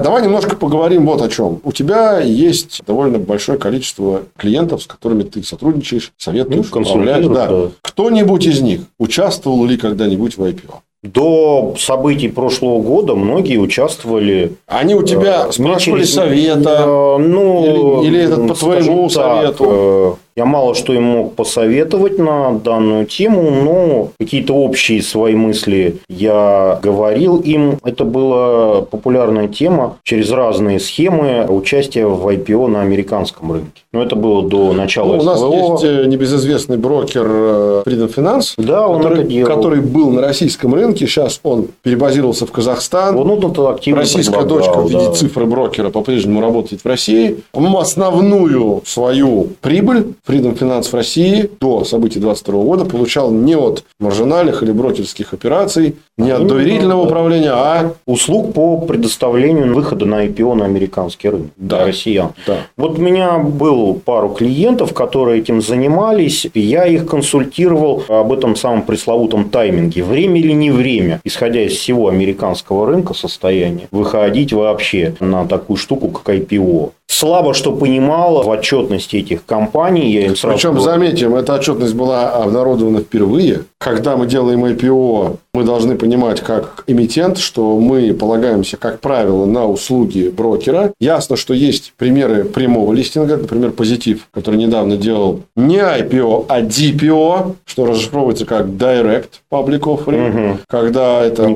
Давай 0.03 0.23
немножко 0.23 0.55
поговорим 0.55 1.05
вот 1.05 1.21
о 1.21 1.29
чем. 1.29 1.59
У 1.63 1.71
тебя 1.71 2.19
есть 2.19 2.81
довольно 2.85 3.17
большое 3.19 3.57
количество 3.57 4.21
клиентов, 4.37 4.83
с 4.83 4.87
которыми 4.87 5.23
ты 5.23 5.43
сотрудничаешь, 5.43 6.11
советуешь, 6.17 6.67
Ну, 6.73 6.81
управляешь. 6.81 7.25
Да. 7.27 7.47
да. 7.47 7.61
Кто-нибудь 7.81 8.45
из 8.45 8.61
них 8.61 8.81
участвовал 8.99 9.65
ли 9.65 9.77
когда-нибудь 9.77 10.37
в 10.37 10.43
IPO? 10.43 10.75
До 11.03 11.73
событий 11.79 12.27
прошлого 12.27 12.79
года 12.79 13.15
многие 13.15 13.57
участвовали. 13.57 14.53
Они 14.67 14.93
у 14.93 15.01
тебя 15.01 15.47
э, 15.47 15.51
спрашивали 15.51 16.03
совета? 16.03 16.83
Э, 16.85 17.17
Ну, 17.17 18.01
Или- 18.03 18.07
или 18.07 18.19
этот 18.25 18.47
по 18.49 18.53
твоему 18.53 19.09
совету? 19.09 20.17
э, 20.30 20.30
Я 20.35 20.45
мало 20.45 20.75
что 20.75 20.93
им 20.93 21.03
мог 21.03 21.35
посоветовать 21.35 22.17
на 22.17 22.51
данную 22.53 23.05
тему, 23.05 23.51
но 23.51 24.09
какие-то 24.17 24.53
общие 24.53 25.01
свои 25.01 25.35
мысли 25.35 25.97
я 26.07 26.79
говорил 26.81 27.37
им. 27.37 27.79
Это 27.83 28.05
была 28.05 28.81
популярная 28.81 29.47
тема 29.49 29.97
через 30.03 30.31
разные 30.31 30.79
схемы 30.79 31.45
участия 31.49 32.05
в 32.05 32.25
IPO 32.25 32.67
на 32.67 32.81
американском 32.81 33.51
рынке. 33.51 33.81
Но 33.91 34.01
это 34.01 34.15
было 34.15 34.47
до 34.47 34.71
начала 34.71 35.15
Ну, 35.15 35.19
у 35.19 35.23
нас 35.23 35.39
СВО. 35.39 35.53
есть 35.53 35.83
э, 35.83 36.05
небезызвестный 36.05 36.77
брокер 36.77 37.25
э, 37.27 37.83
Freedom 37.85 38.13
Finance, 38.13 38.53
Да, 38.57 38.87
он 38.87 39.01
который, 39.01 39.19
это 39.19 39.27
делал. 39.27 39.55
который 39.55 39.81
был 39.81 40.11
на 40.11 40.21
российском 40.21 40.73
рынке. 40.73 41.07
Сейчас 41.07 41.41
он 41.43 41.67
перебазировался 41.83 42.45
в 42.45 42.51
Казахстан. 42.51 43.15
Вот, 43.15 43.25
ну, 43.27 43.49
это 43.49 43.69
активно 43.69 43.99
Российская 44.01 44.43
дочка 44.43 44.79
в 44.79 44.89
виде 44.89 45.07
да. 45.07 45.11
цифры 45.11 45.45
брокера 45.45 45.89
по-прежнему 45.89 46.39
работает 46.39 46.83
в 46.83 46.87
России. 46.87 47.39
По-моему, 47.51 47.79
основную 47.79 48.81
свою 48.85 49.47
прибыль 49.59 50.13
Freedom 50.27 50.57
Finance 50.57 50.89
в 50.89 50.93
России 50.93 51.49
до 51.59 51.83
событий 51.83 52.19
2022 52.19 52.63
года 52.63 52.85
получал 52.85 53.31
не 53.31 53.55
от 53.55 53.83
маржинальных 53.99 54.61
или 54.61 54.71
брокерских 54.71 55.33
операций, 55.33 55.95
не 56.21 56.31
от 56.31 56.39
Именно, 56.41 56.53
доверительного 56.53 57.01
управления, 57.03 57.51
а 57.51 57.93
услуг 58.05 58.53
по 58.53 58.77
предоставлению 58.77 59.73
выхода 59.73 60.05
на 60.05 60.25
IPO 60.25 60.53
на 60.55 60.65
американский 60.65 61.29
рынок 61.29 61.47
Да. 61.57 61.77
для 61.77 61.87
россиян. 61.87 62.29
да, 62.47 62.57
Вот 62.77 62.97
у 62.99 63.01
меня 63.01 63.37
был 63.37 63.95
пару 63.95 64.29
клиентов, 64.29 64.93
которые 64.93 65.39
этим 65.41 65.61
занимались, 65.61 66.47
я 66.53 66.85
их 66.85 67.05
консультировал 67.07 68.03
об 68.07 68.31
этом 68.33 68.55
самом 68.55 68.83
пресловутом 68.83 69.49
тайминге. 69.49 70.03
Время 70.03 70.39
или 70.39 70.51
не 70.53 70.71
время, 70.71 71.19
исходя 71.23 71.61
из 71.61 71.73
всего 71.73 72.07
американского 72.09 72.85
рынка 72.87 73.13
состояния, 73.13 73.87
выходить 73.91 74.53
вообще 74.53 75.15
на 75.19 75.45
такую 75.45 75.77
штуку, 75.77 76.07
как 76.09 76.35
IPO. 76.35 76.91
Слабо 77.07 77.53
что 77.53 77.73
понимал 77.73 78.41
в 78.43 78.49
отчетности 78.49 79.17
этих 79.17 79.45
компаний, 79.45 80.11
я 80.11 80.25
им 80.27 80.35
сразу 80.37 80.55
Причем, 80.55 80.69
говорю, 80.75 80.85
заметим, 80.85 81.35
эта 81.35 81.55
отчетность 81.55 81.93
была 81.93 82.29
обнародована 82.29 82.99
впервые. 83.01 83.63
Когда 83.79 84.15
мы 84.15 84.27
делаем 84.27 84.63
IPO 84.63 85.35
Мы 85.53 85.65
должны 85.65 85.97
понимать, 85.97 86.39
как 86.39 86.85
эмитент, 86.87 87.37
что 87.37 87.77
мы 87.77 88.13
полагаемся, 88.13 88.77
как 88.77 89.01
правило, 89.01 89.45
на 89.45 89.65
услуги 89.65 90.29
брокера. 90.29 90.93
Ясно, 90.97 91.35
что 91.35 91.53
есть 91.53 91.93
примеры 91.97 92.45
прямого 92.45 92.93
листинга, 92.93 93.35
например, 93.35 93.71
Позитив, 93.71 94.27
который 94.31 94.55
недавно 94.55 94.95
делал 94.95 95.41
не 95.57 95.79
IPO, 95.79 96.45
а 96.47 96.61
DPO, 96.61 97.55
что 97.65 97.85
расшифровывается 97.85 98.45
как 98.45 98.67
Direct 98.67 99.41
Public 99.51 99.81
Offering, 99.81 100.51
угу. 100.51 100.59
когда 100.69 101.21
это 101.21 101.49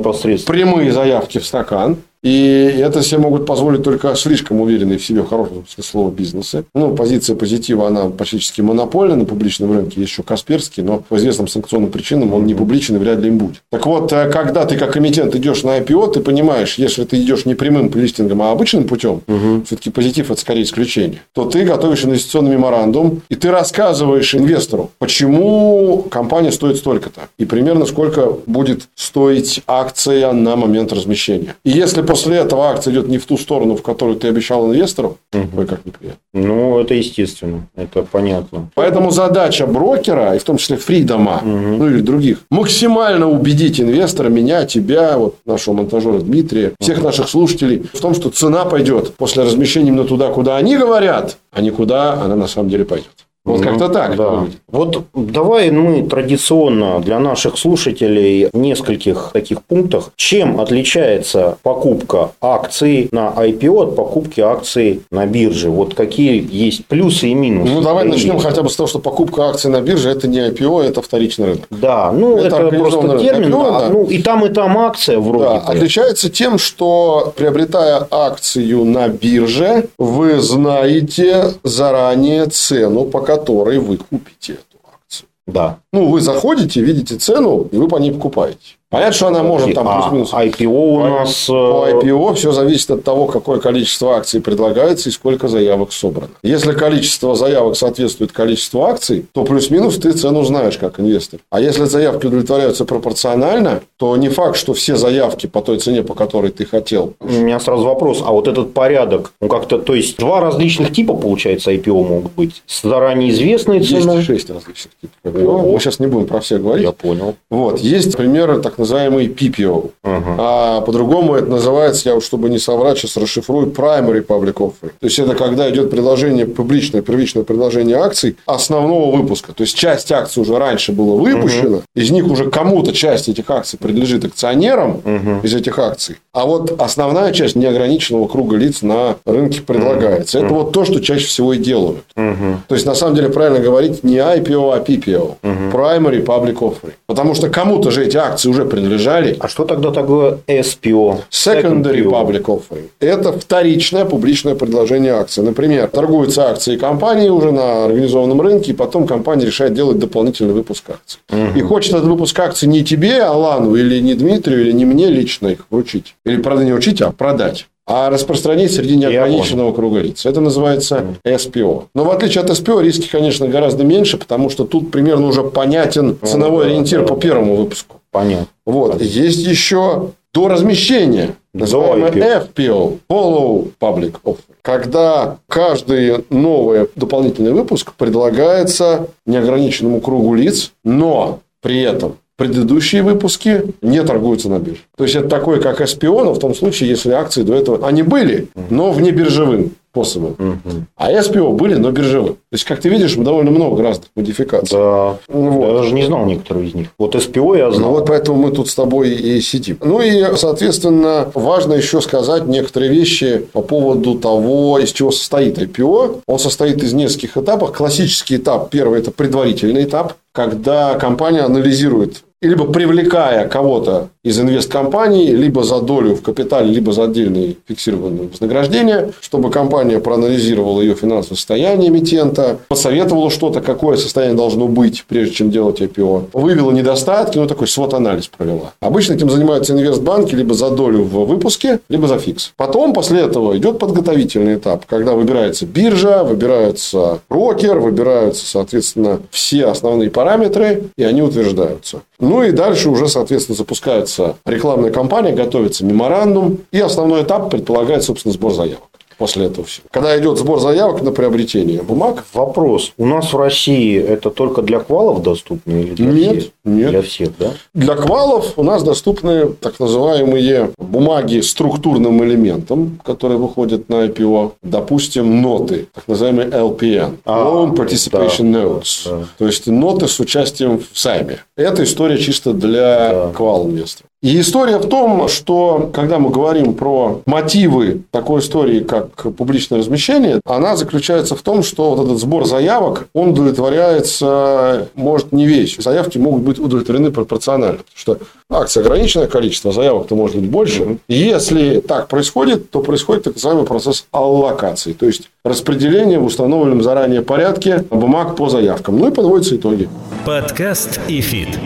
прямые 0.45 0.91
заявки 0.91 1.37
в 1.37 1.45
стакан. 1.45 1.97
И 2.25 2.75
это 2.79 3.03
себе 3.03 3.19
могут 3.19 3.45
позволить 3.45 3.83
только 3.83 4.15
слишком 4.15 4.59
уверенные 4.59 4.97
в 4.97 5.05
себе 5.05 5.21
в 5.21 5.27
хорошем 5.27 5.57
смысле 5.57 5.83
слова 5.83 6.09
бизнесы. 6.09 6.65
Ну, 6.73 6.95
позиция 6.95 7.35
позитива, 7.35 7.85
она 7.87 8.09
практически 8.09 8.61
монопольна 8.61 9.15
на 9.15 9.25
публичном 9.25 9.71
рынке. 9.71 10.01
Есть 10.01 10.13
еще 10.13 10.23
Касперский, 10.23 10.81
но 10.81 11.03
по 11.07 11.17
известным 11.17 11.47
санкционным 11.47 11.91
причинам 11.91 12.33
он 12.33 12.47
не 12.47 12.55
публичный, 12.55 12.97
вряд 12.97 13.19
ли 13.19 13.27
им 13.27 13.37
будет. 13.37 13.61
Так 13.69 13.85
вот, 13.85 14.11
э, 14.11 14.27
когда 14.31 14.65
ты 14.65 14.75
как 14.75 14.97
эмитент 14.97 15.35
идешь 15.35 15.61
на 15.61 15.77
IPO, 15.77 16.13
ты 16.13 16.19
понимаешь, 16.19 16.79
если 16.79 17.03
ты 17.03 17.21
идешь 17.21 17.45
не 17.45 17.53
прямым 17.53 17.91
листингом, 17.93 18.41
а 18.41 18.51
обычным 18.51 18.85
путем, 18.85 19.21
угу. 19.27 19.63
все-таки 19.63 19.91
позитив 19.91 20.31
это 20.31 20.41
скорее 20.41 20.63
исключение, 20.63 21.21
то 21.31 21.45
ты 21.45 21.63
готовишь 21.63 22.05
инвестиционный 22.05 22.53
меморандум, 22.53 23.21
и 23.29 23.35
ты 23.35 23.51
рассказываешь 23.51 24.33
инвестору, 24.33 24.89
почему 24.97 26.07
компания 26.09 26.51
стоит 26.51 26.77
столько-то, 26.77 27.29
и 27.37 27.45
примерно 27.45 27.85
сколько 27.85 28.31
будет 28.47 28.87
стоить 28.95 29.61
акция 29.67 30.31
на 30.31 30.55
момент 30.55 30.91
размещения. 30.91 31.55
И 31.63 31.69
если 31.69 32.01
после 32.15 32.37
этого 32.37 32.69
акция 32.69 32.93
идет 32.93 33.09
не 33.09 33.17
в 33.17 33.25
ту 33.25 33.37
сторону, 33.37 33.75
в 33.75 33.81
которую 33.81 34.17
ты 34.17 34.29
обещал 34.29 34.67
инвестору, 34.67 35.17
угу. 35.33 35.67
как 35.67 35.85
неприятно. 35.85 36.21
Ну, 36.33 36.79
это 36.79 36.93
естественно, 36.93 37.67
это 37.75 38.03
понятно. 38.03 38.69
Поэтому 38.73 39.11
задача 39.11 39.67
брокера, 39.67 40.33
и 40.33 40.39
в 40.39 40.43
том 40.45 40.55
числе 40.55 40.77
фридома, 40.77 41.41
угу. 41.43 41.47
ну 41.47 41.87
или 41.87 41.99
других, 41.99 42.39
максимально 42.49 43.29
убедить 43.29 43.81
инвестора, 43.81 44.29
меня, 44.29 44.65
тебя, 44.65 45.17
вот 45.17 45.35
нашего 45.45 45.75
монтажера 45.75 46.19
Дмитрия, 46.19 46.71
всех 46.79 47.03
наших 47.03 47.27
слушателей, 47.27 47.85
в 47.93 47.99
том, 47.99 48.15
что 48.15 48.29
цена 48.29 48.63
пойдет 48.63 49.13
после 49.15 49.43
размещения 49.43 49.89
именно 49.89 50.05
туда, 50.05 50.29
куда 50.29 50.55
они 50.55 50.77
говорят, 50.77 51.37
а 51.51 51.61
не 51.61 51.71
куда 51.71 52.13
она 52.13 52.37
на 52.37 52.47
самом 52.47 52.69
деле 52.69 52.85
пойдет. 52.85 53.24
Вот 53.45 53.59
ну, 53.59 53.63
как-то 53.63 53.89
так. 53.89 54.15
Да. 54.15 54.45
Вот 54.67 55.03
давай 55.13 55.69
мы 55.69 56.01
традиционно 56.01 56.99
для 56.99 57.19
наших 57.19 57.59
слушателей 57.59 58.49
в 58.51 58.57
нескольких 58.57 59.29
таких 59.33 59.61
пунктах, 59.61 60.09
чем 60.15 60.59
отличается 60.59 61.57
покупка 61.61 62.31
акций 62.41 63.07
на 63.11 63.31
IPO 63.35 63.83
от 63.83 63.95
покупки 63.95 64.41
акций 64.41 65.03
на 65.11 65.27
бирже? 65.27 65.69
Вот 65.69 65.93
какие 65.93 66.45
есть 66.51 66.87
плюсы 66.87 67.27
и 67.27 67.35
минусы? 67.35 67.71
Ну, 67.71 67.81
давай 67.81 68.05
начнем 68.05 68.39
хотя 68.39 68.63
бы 68.63 68.69
с 68.69 68.75
того, 68.75 68.87
что 68.87 68.97
покупка 68.97 69.49
акций 69.49 69.69
на 69.69 69.79
бирже 69.79 70.09
это 70.09 70.27
не 70.27 70.39
IPO, 70.39 70.81
это 70.81 71.03
вторичный 71.03 71.45
рынок. 71.45 71.65
Да, 71.69 72.11
ну 72.11 72.37
это, 72.37 72.55
это 72.55 72.75
просто 72.75 73.19
термин. 73.19 73.53
IPO, 73.53 73.79
да. 73.79 73.89
Ну 73.89 74.05
и 74.05 74.23
там, 74.23 74.43
и 74.43 74.49
там 74.49 74.75
акция 74.79 75.19
вроде. 75.19 75.45
Да, 75.45 75.57
отличается 75.57 76.31
тем, 76.31 76.57
что 76.57 77.31
приобретая 77.35 78.07
акцию 78.09 78.85
на 78.85 79.07
бирже, 79.07 79.87
вы 79.99 80.39
знаете 80.39 81.53
заранее 81.63 82.47
цену, 82.47 83.05
пока 83.05 83.34
которой 83.37 83.79
вы 83.79 83.97
купите 83.97 84.53
эту 84.53 84.77
акцию. 84.93 85.27
Да. 85.47 85.79
Ну, 85.93 86.09
вы 86.09 86.21
заходите, 86.21 86.81
видите 86.81 87.17
цену, 87.17 87.67
и 87.71 87.77
вы 87.77 87.87
по 87.87 87.97
ней 87.97 88.11
покупаете. 88.11 88.77
Понятно, 88.95 89.13
что 89.13 89.27
она 89.27 89.43
может 89.43 89.73
там 89.73 89.89
а 89.89 90.09
плюс-минус. 90.09 90.33
IPO 90.33 90.67
у 90.67 91.03
нас... 91.03 91.45
По 91.47 91.89
IPO 91.89 92.33
все 92.35 92.53
зависит 92.53 92.91
от 92.91 93.03
того, 93.03 93.25
какое 93.25 93.59
количество 93.59 94.15
акций 94.15 94.39
предлагается 94.39 95.09
и 95.09 95.11
сколько 95.11 95.49
заявок 95.49 95.91
собрано. 95.91 96.31
Если 96.43 96.71
количество 96.71 97.35
заявок 97.35 97.75
соответствует 97.75 98.31
количеству 98.31 98.85
акций, 98.85 99.25
то 99.33 99.43
плюс-минус 99.43 99.95
ты 99.97 100.13
цену 100.13 100.45
знаешь 100.45 100.77
как 100.77 101.01
инвестор. 101.01 101.41
А 101.49 101.59
если 101.59 101.83
заявки 101.83 102.27
удовлетворяются 102.27 102.85
пропорционально, 102.85 103.81
то 103.97 104.15
не 104.15 104.29
факт, 104.29 104.55
что 104.55 104.73
все 104.73 104.95
заявки 104.95 105.47
по 105.47 105.61
той 105.61 105.79
цене, 105.79 106.01
по 106.01 106.13
которой 106.13 106.51
ты 106.51 106.65
хотел. 106.65 107.15
У 107.19 107.27
меня 107.27 107.59
сразу 107.59 107.83
вопрос. 107.83 108.23
А 108.25 108.31
вот 108.31 108.47
этот 108.47 108.73
порядок, 108.73 109.33
ну 109.41 109.49
как-то, 109.49 109.77
то 109.77 109.93
есть 109.93 110.17
два 110.17 110.39
различных 110.39 110.93
типа, 110.93 111.15
получается, 111.15 111.73
IPO 111.73 112.07
могут 112.07 112.31
быть. 112.31 112.63
Заранее 112.81 113.31
известной 113.31 113.81
ценой. 113.81 114.15
Есть 114.15 114.27
шесть 114.27 114.49
различных 114.49 114.93
типов 115.01 115.33
IPO. 115.33 115.73
Мы 115.73 115.79
сейчас 115.81 115.99
не 115.99 116.07
будем 116.07 116.27
про 116.27 116.39
все 116.39 116.59
говорить. 116.59 116.85
Я 116.85 116.93
понял. 116.93 117.35
Вот. 117.49 117.79
Есть 117.79 118.15
примеры 118.15 118.61
так 118.61 118.79
называемый 118.85 119.27
PPO. 119.27 119.91
Uh-huh. 120.03 120.35
А 120.37 120.81
по-другому 120.81 121.35
это 121.35 121.47
называется, 121.47 122.09
я 122.09 122.15
вот 122.15 122.23
чтобы 122.23 122.49
не 122.49 122.59
соврать, 122.59 122.97
сейчас 122.97 123.17
расшифрую, 123.17 123.67
Primary 123.67 124.25
Public 124.25 124.53
Offering. 124.53 124.91
То 124.99 125.05
есть, 125.07 125.19
это 125.19 125.35
когда 125.35 125.69
идет 125.69 125.89
предложение, 125.89 126.45
публичное, 126.45 127.01
первичное 127.01 127.43
предложение 127.43 127.97
акций 127.97 128.37
основного 128.45 129.15
выпуска. 129.15 129.53
То 129.53 129.63
есть, 129.63 129.75
часть 129.75 130.11
акций 130.11 130.41
уже 130.41 130.57
раньше 130.57 130.91
было 130.91 131.15
выпущено, 131.15 131.77
uh-huh. 131.77 131.83
из 131.95 132.11
них 132.11 132.27
уже 132.27 132.49
кому-то 132.49 132.93
часть 132.93 133.27
этих 133.27 133.49
акций 133.49 133.77
принадлежит 133.77 134.25
акционерам 134.25 135.01
uh-huh. 135.03 135.43
из 135.43 135.53
этих 135.53 135.79
акций. 135.79 136.17
А 136.33 136.45
вот 136.45 136.79
основная 136.79 137.33
часть 137.33 137.55
неограниченного 137.55 138.27
круга 138.27 138.55
лиц 138.55 138.81
на 138.81 139.17
рынке 139.25 139.61
предлагается. 139.61 140.39
Uh-huh. 140.39 140.45
Это 140.45 140.53
вот 140.53 140.71
то, 140.71 140.85
что 140.85 140.99
чаще 141.01 141.25
всего 141.25 141.53
и 141.53 141.57
делают. 141.57 142.03
Uh-huh. 142.15 142.57
То 142.67 142.75
есть, 142.75 142.85
на 142.85 142.93
самом 142.93 143.15
деле, 143.15 143.29
правильно 143.29 143.59
говорить 143.59 144.03
не 144.03 144.17
IPO, 144.17 144.75
а 144.75 144.79
PPO. 144.79 145.37
Uh-huh. 145.41 145.71
Primary 145.71 146.23
Public 146.23 146.55
Offering. 146.59 146.93
Потому 147.07 147.33
что 147.35 147.49
кому-то 147.49 147.91
же 147.91 148.05
эти 148.05 148.17
акции 148.17 148.49
уже 148.49 148.65
принадлежали. 148.75 149.37
А 149.39 149.47
что 149.47 149.63
тогда 149.63 149.91
такое 149.91 150.39
SPO? 150.47 151.21
Secondary 151.31 152.03
Public 152.03 152.43
Offering. 152.43 152.89
Это 152.99 153.31
вторичное 153.31 154.05
публичное 154.05 154.55
предложение 154.55 155.13
акций. 155.13 155.43
Например, 155.43 155.87
торгуются 155.87 156.49
акции 156.49 156.75
компании 156.77 157.29
уже 157.29 157.51
на 157.51 157.85
организованном 157.85 158.41
рынке, 158.41 158.71
и 158.71 158.75
потом 158.75 159.07
компания 159.07 159.45
решает 159.45 159.73
делать 159.73 159.99
дополнительный 159.99 160.53
выпуск 160.53 160.89
акций. 160.89 161.19
Угу. 161.31 161.57
И 161.57 161.61
хочет 161.61 161.93
этот 161.93 162.05
выпуск 162.05 162.37
акций 162.39 162.67
не 162.67 162.83
тебе, 162.83 163.21
Алану, 163.21 163.75
или 163.75 163.99
не 163.99 164.13
Дмитрию, 164.13 164.61
или 164.61 164.71
не 164.73 164.85
мне 164.85 165.07
лично 165.07 165.47
их 165.47 165.65
вручить. 165.69 166.15
Или, 166.25 166.41
правда, 166.41 166.65
не 166.65 166.71
вручить, 166.71 167.01
а 167.01 167.11
продать 167.11 167.67
а 167.87 168.09
распространить 168.09 168.73
среди 168.73 168.95
неограниченного 168.95 169.71
круга 169.71 169.99
лиц. 169.99 170.25
Это 170.25 170.41
называется 170.41 171.03
SPO. 171.23 171.83
Но 171.93 172.03
в 172.03 172.09
отличие 172.09 172.43
от 172.43 172.49
SPO 172.49 172.81
риски, 172.81 173.07
конечно, 173.09 173.47
гораздо 173.47 173.83
меньше, 173.83 174.17
потому 174.17 174.49
что 174.49 174.65
тут 174.65 174.91
примерно 174.91 175.27
уже 175.27 175.43
понятен 175.43 176.17
ценовой 176.23 176.65
ориентир 176.65 177.05
по 177.05 177.15
первому 177.15 177.55
выпуску. 177.55 178.01
Понятно. 178.15 178.47
Вот. 178.65 179.01
Есть 179.01 179.45
еще 179.45 180.11
до 180.33 180.47
размещения, 180.47 181.35
называемый 181.53 182.11
FPO, 182.11 182.99
Follow 183.09 183.71
Public 183.77 184.15
Offer, 184.23 184.37
когда 184.61 185.37
каждый 185.49 186.23
новый 186.29 186.87
дополнительный 186.95 187.51
выпуск 187.51 187.91
предлагается 187.97 189.07
неограниченному 189.25 189.99
кругу 189.99 190.33
лиц, 190.33 190.71
но 190.85 191.41
при 191.61 191.81
этом 191.81 192.15
предыдущие 192.37 193.03
выпуски 193.03 193.73
не 193.81 194.01
торгуются 194.01 194.49
на 194.49 194.59
бирже. 194.59 194.81
То 194.95 195.03
есть, 195.03 195.15
это 195.15 195.27
такое, 195.27 195.59
как 195.59 195.81
SPO, 195.81 196.23
но 196.23 196.33
в 196.33 196.39
том 196.39 196.55
случае, 196.55 196.89
если 196.89 197.11
акции 197.11 197.43
до 197.43 197.53
этого... 197.53 197.85
Они 197.85 198.01
были, 198.01 198.47
но 198.69 198.93
вне 198.93 199.11
биржевым 199.11 199.71
способом. 199.95 200.35
Угу. 200.37 200.85
А 200.97 201.11
SPO 201.13 201.53
были, 201.53 201.75
но 201.75 201.91
биржевые. 201.91 202.33
То 202.33 202.53
есть, 202.53 202.65
как 202.65 202.81
ты 202.81 202.89
видишь, 202.89 203.15
довольно 203.15 203.51
много 203.51 203.81
разных 203.81 204.07
модификаций. 204.15 204.77
Да. 204.77 205.17
Вот. 205.29 205.67
Я 205.67 205.73
даже 205.73 205.93
не 205.93 206.03
знал 206.03 206.25
некоторые 206.25 206.67
из 206.67 206.73
них. 206.73 206.87
Вот 206.99 207.15
SPO 207.15 207.57
я 207.57 207.71
знал. 207.71 207.91
Ну, 207.91 207.97
вот 207.97 208.07
поэтому 208.07 208.37
мы 208.37 208.51
тут 208.51 208.67
с 208.67 208.75
тобой 208.75 209.11
и 209.11 209.39
сидим. 209.41 209.77
Ну, 209.81 210.01
и, 210.01 210.35
соответственно, 210.35 211.31
важно 211.33 211.73
еще 211.73 212.01
сказать 212.01 212.45
некоторые 212.45 212.91
вещи 212.91 213.45
по 213.53 213.61
поводу 213.61 214.15
того, 214.15 214.79
из 214.79 214.91
чего 214.91 215.11
состоит 215.11 215.57
IPO. 215.57 216.21
Он 216.27 216.39
состоит 216.39 216.83
из 216.83 216.93
нескольких 216.93 217.37
этапов. 217.37 217.71
Классический 217.71 218.37
этап, 218.37 218.69
первый– 218.69 218.99
это 219.01 219.11
предварительный 219.11 219.85
этап, 219.85 220.13
когда 220.33 220.95
компания 220.95 221.41
анализирует 221.41 222.24
либо 222.41 222.65
привлекая 222.65 223.47
кого-то 223.47 224.09
из 224.23 224.39
инвесткомпаний, 224.39 225.27
либо 225.27 225.63
за 225.63 225.79
долю 225.81 226.15
в 226.15 226.21
капитале, 226.21 226.71
либо 226.71 226.91
за 226.91 227.05
отдельные 227.05 227.57
фиксированные 227.67 228.27
вознаграждения, 228.27 229.11
чтобы 229.21 229.51
компания 229.51 229.99
проанализировала 229.99 230.81
ее 230.81 230.95
финансовое 230.95 231.37
состояние 231.37 231.89
эмитента, 231.89 232.57
посоветовала 232.67 233.29
что-то, 233.29 233.61
какое 233.61 233.97
состояние 233.97 234.37
должно 234.37 234.67
быть, 234.67 235.05
прежде 235.07 235.35
чем 235.35 235.51
делать 235.51 235.79
IPO, 235.81 236.29
вывела 236.33 236.71
недостатки, 236.71 237.37
ну, 237.37 237.47
такой 237.47 237.67
свод-анализ 237.67 238.27
провела. 238.27 238.73
Обычно 238.79 239.13
этим 239.13 239.29
занимаются 239.29 239.73
инвестбанки 239.73 240.35
либо 240.35 240.53
за 240.53 240.71
долю 240.71 241.03
в 241.03 241.25
выпуске, 241.25 241.79
либо 241.89 242.07
за 242.07 242.17
фикс. 242.17 242.51
Потом, 242.57 242.93
после 242.93 243.21
этого, 243.21 243.57
идет 243.57 243.79
подготовительный 243.79 244.55
этап, 244.55 244.85
когда 244.85 245.13
выбирается 245.13 245.65
биржа, 245.65 246.23
выбирается 246.23 247.19
брокер, 247.29 247.79
выбираются, 247.79 248.45
соответственно, 248.45 249.19
все 249.29 249.67
основные 249.67 250.09
параметры, 250.09 250.83
и 250.97 251.03
они 251.03 251.21
утверждаются. 251.21 252.01
Ну 252.19 252.43
и 252.43 252.51
дальше 252.51 252.89
уже, 252.89 253.07
соответственно, 253.07 253.57
запускается 253.57 254.37
рекламная 254.45 254.91
кампания, 254.91 255.33
готовится 255.33 255.85
меморандум, 255.85 256.59
и 256.71 256.79
основной 256.79 257.23
этап 257.23 257.51
предполагает, 257.51 258.03
собственно, 258.03 258.33
сбор 258.33 258.53
заявок. 258.53 258.94
После 259.17 259.45
этого 259.45 259.65
всего. 259.65 259.85
Когда 259.91 260.17
идет 260.19 260.37
сбор 260.37 260.59
заявок 260.59 261.01
на 261.01 261.11
приобретение 261.11 261.81
бумаг. 261.81 262.25
Вопрос. 262.33 262.93
У 262.97 263.05
нас 263.05 263.31
в 263.33 263.37
России 263.37 263.99
это 263.99 264.29
только 264.29 264.61
для 264.61 264.79
квалов 264.79 265.21
доступно 265.21 265.71
или 265.71 265.93
для 265.93 266.05
нет, 266.05 266.37
всех? 266.41 266.51
Нет. 266.63 266.89
Для 266.89 267.01
всех, 267.01 267.37
да? 267.37 267.51
Для 267.73 267.95
квалов 267.95 268.53
у 268.57 268.63
нас 268.63 268.83
доступны 268.83 269.47
так 269.53 269.79
называемые 269.79 270.71
бумаги 270.77 271.41
с 271.41 271.49
структурным 271.49 272.23
элементом, 272.23 272.99
которые 273.03 273.37
выходят 273.37 273.89
на 273.89 274.05
IPO. 274.05 274.53
Допустим, 274.63 275.41
ноты, 275.41 275.87
так 275.93 276.07
называемые 276.07 276.49
LPN. 276.49 277.17
А, 277.25 277.45
Loan 277.45 277.75
Participation 277.75 278.51
да, 278.51 278.59
Notes. 278.63 279.09
да. 279.09 279.25
То 279.37 279.45
есть, 279.45 279.67
ноты 279.67 280.07
с 280.07 280.19
участием 280.19 280.79
в 280.79 280.97
сайме. 280.97 281.39
Это 281.55 281.83
история 281.83 282.17
чисто 282.17 282.53
для 282.53 283.09
Да. 283.09 283.31
квал 283.35 283.67
инвесторов. 283.67 284.09
И 284.25 284.39
история 284.39 284.79
в 284.79 284.89
том, 284.89 285.27
что 285.27 285.91
когда 285.93 286.17
мы 286.17 286.31
говорим 286.31 286.73
про 286.73 287.21
мотивы 287.27 288.01
такой 288.09 288.41
истории, 288.41 288.79
как 288.79 289.11
публичное 289.37 289.77
размещение, 289.77 290.41
она 290.47 290.75
заключается 290.75 291.35
в 291.35 291.43
том, 291.43 291.61
что 291.61 291.93
вот 291.93 292.07
этот 292.07 292.17
сбор 292.17 292.45
заявок, 292.45 293.07
он 293.13 293.29
удовлетворяется, 293.29 294.89
может, 294.95 295.31
не 295.31 295.45
весь. 295.45 295.75
Заявки 295.77 296.17
могут 296.17 296.41
быть 296.41 296.57
удовлетворены 296.57 297.11
пропорционально. 297.11 297.81
Потому 297.95 297.97
что 297.97 298.17
акций 298.49 298.81
ограниченное 298.81 299.27
количество, 299.27 299.71
заявок-то 299.71 300.15
может 300.15 300.37
быть 300.37 300.49
больше. 300.49 300.97
Если 301.07 301.79
так 301.81 302.07
происходит, 302.07 302.71
то 302.71 302.81
происходит 302.81 303.25
так 303.25 303.35
называемый 303.35 303.67
процесс 303.67 304.07
аллокации. 304.11 304.93
То 304.93 305.05
есть, 305.05 305.29
распределение 305.43 306.17
в 306.17 306.25
установленном 306.25 306.81
заранее 306.81 307.21
порядке 307.21 307.85
бумаг 307.91 308.35
по 308.35 308.49
заявкам. 308.49 308.97
Ну 308.97 309.09
и 309.09 309.11
подводятся 309.11 309.57
итоги. 309.57 309.87
Подкаст 310.25 310.99
и 311.07 311.21
фит. 311.21 311.59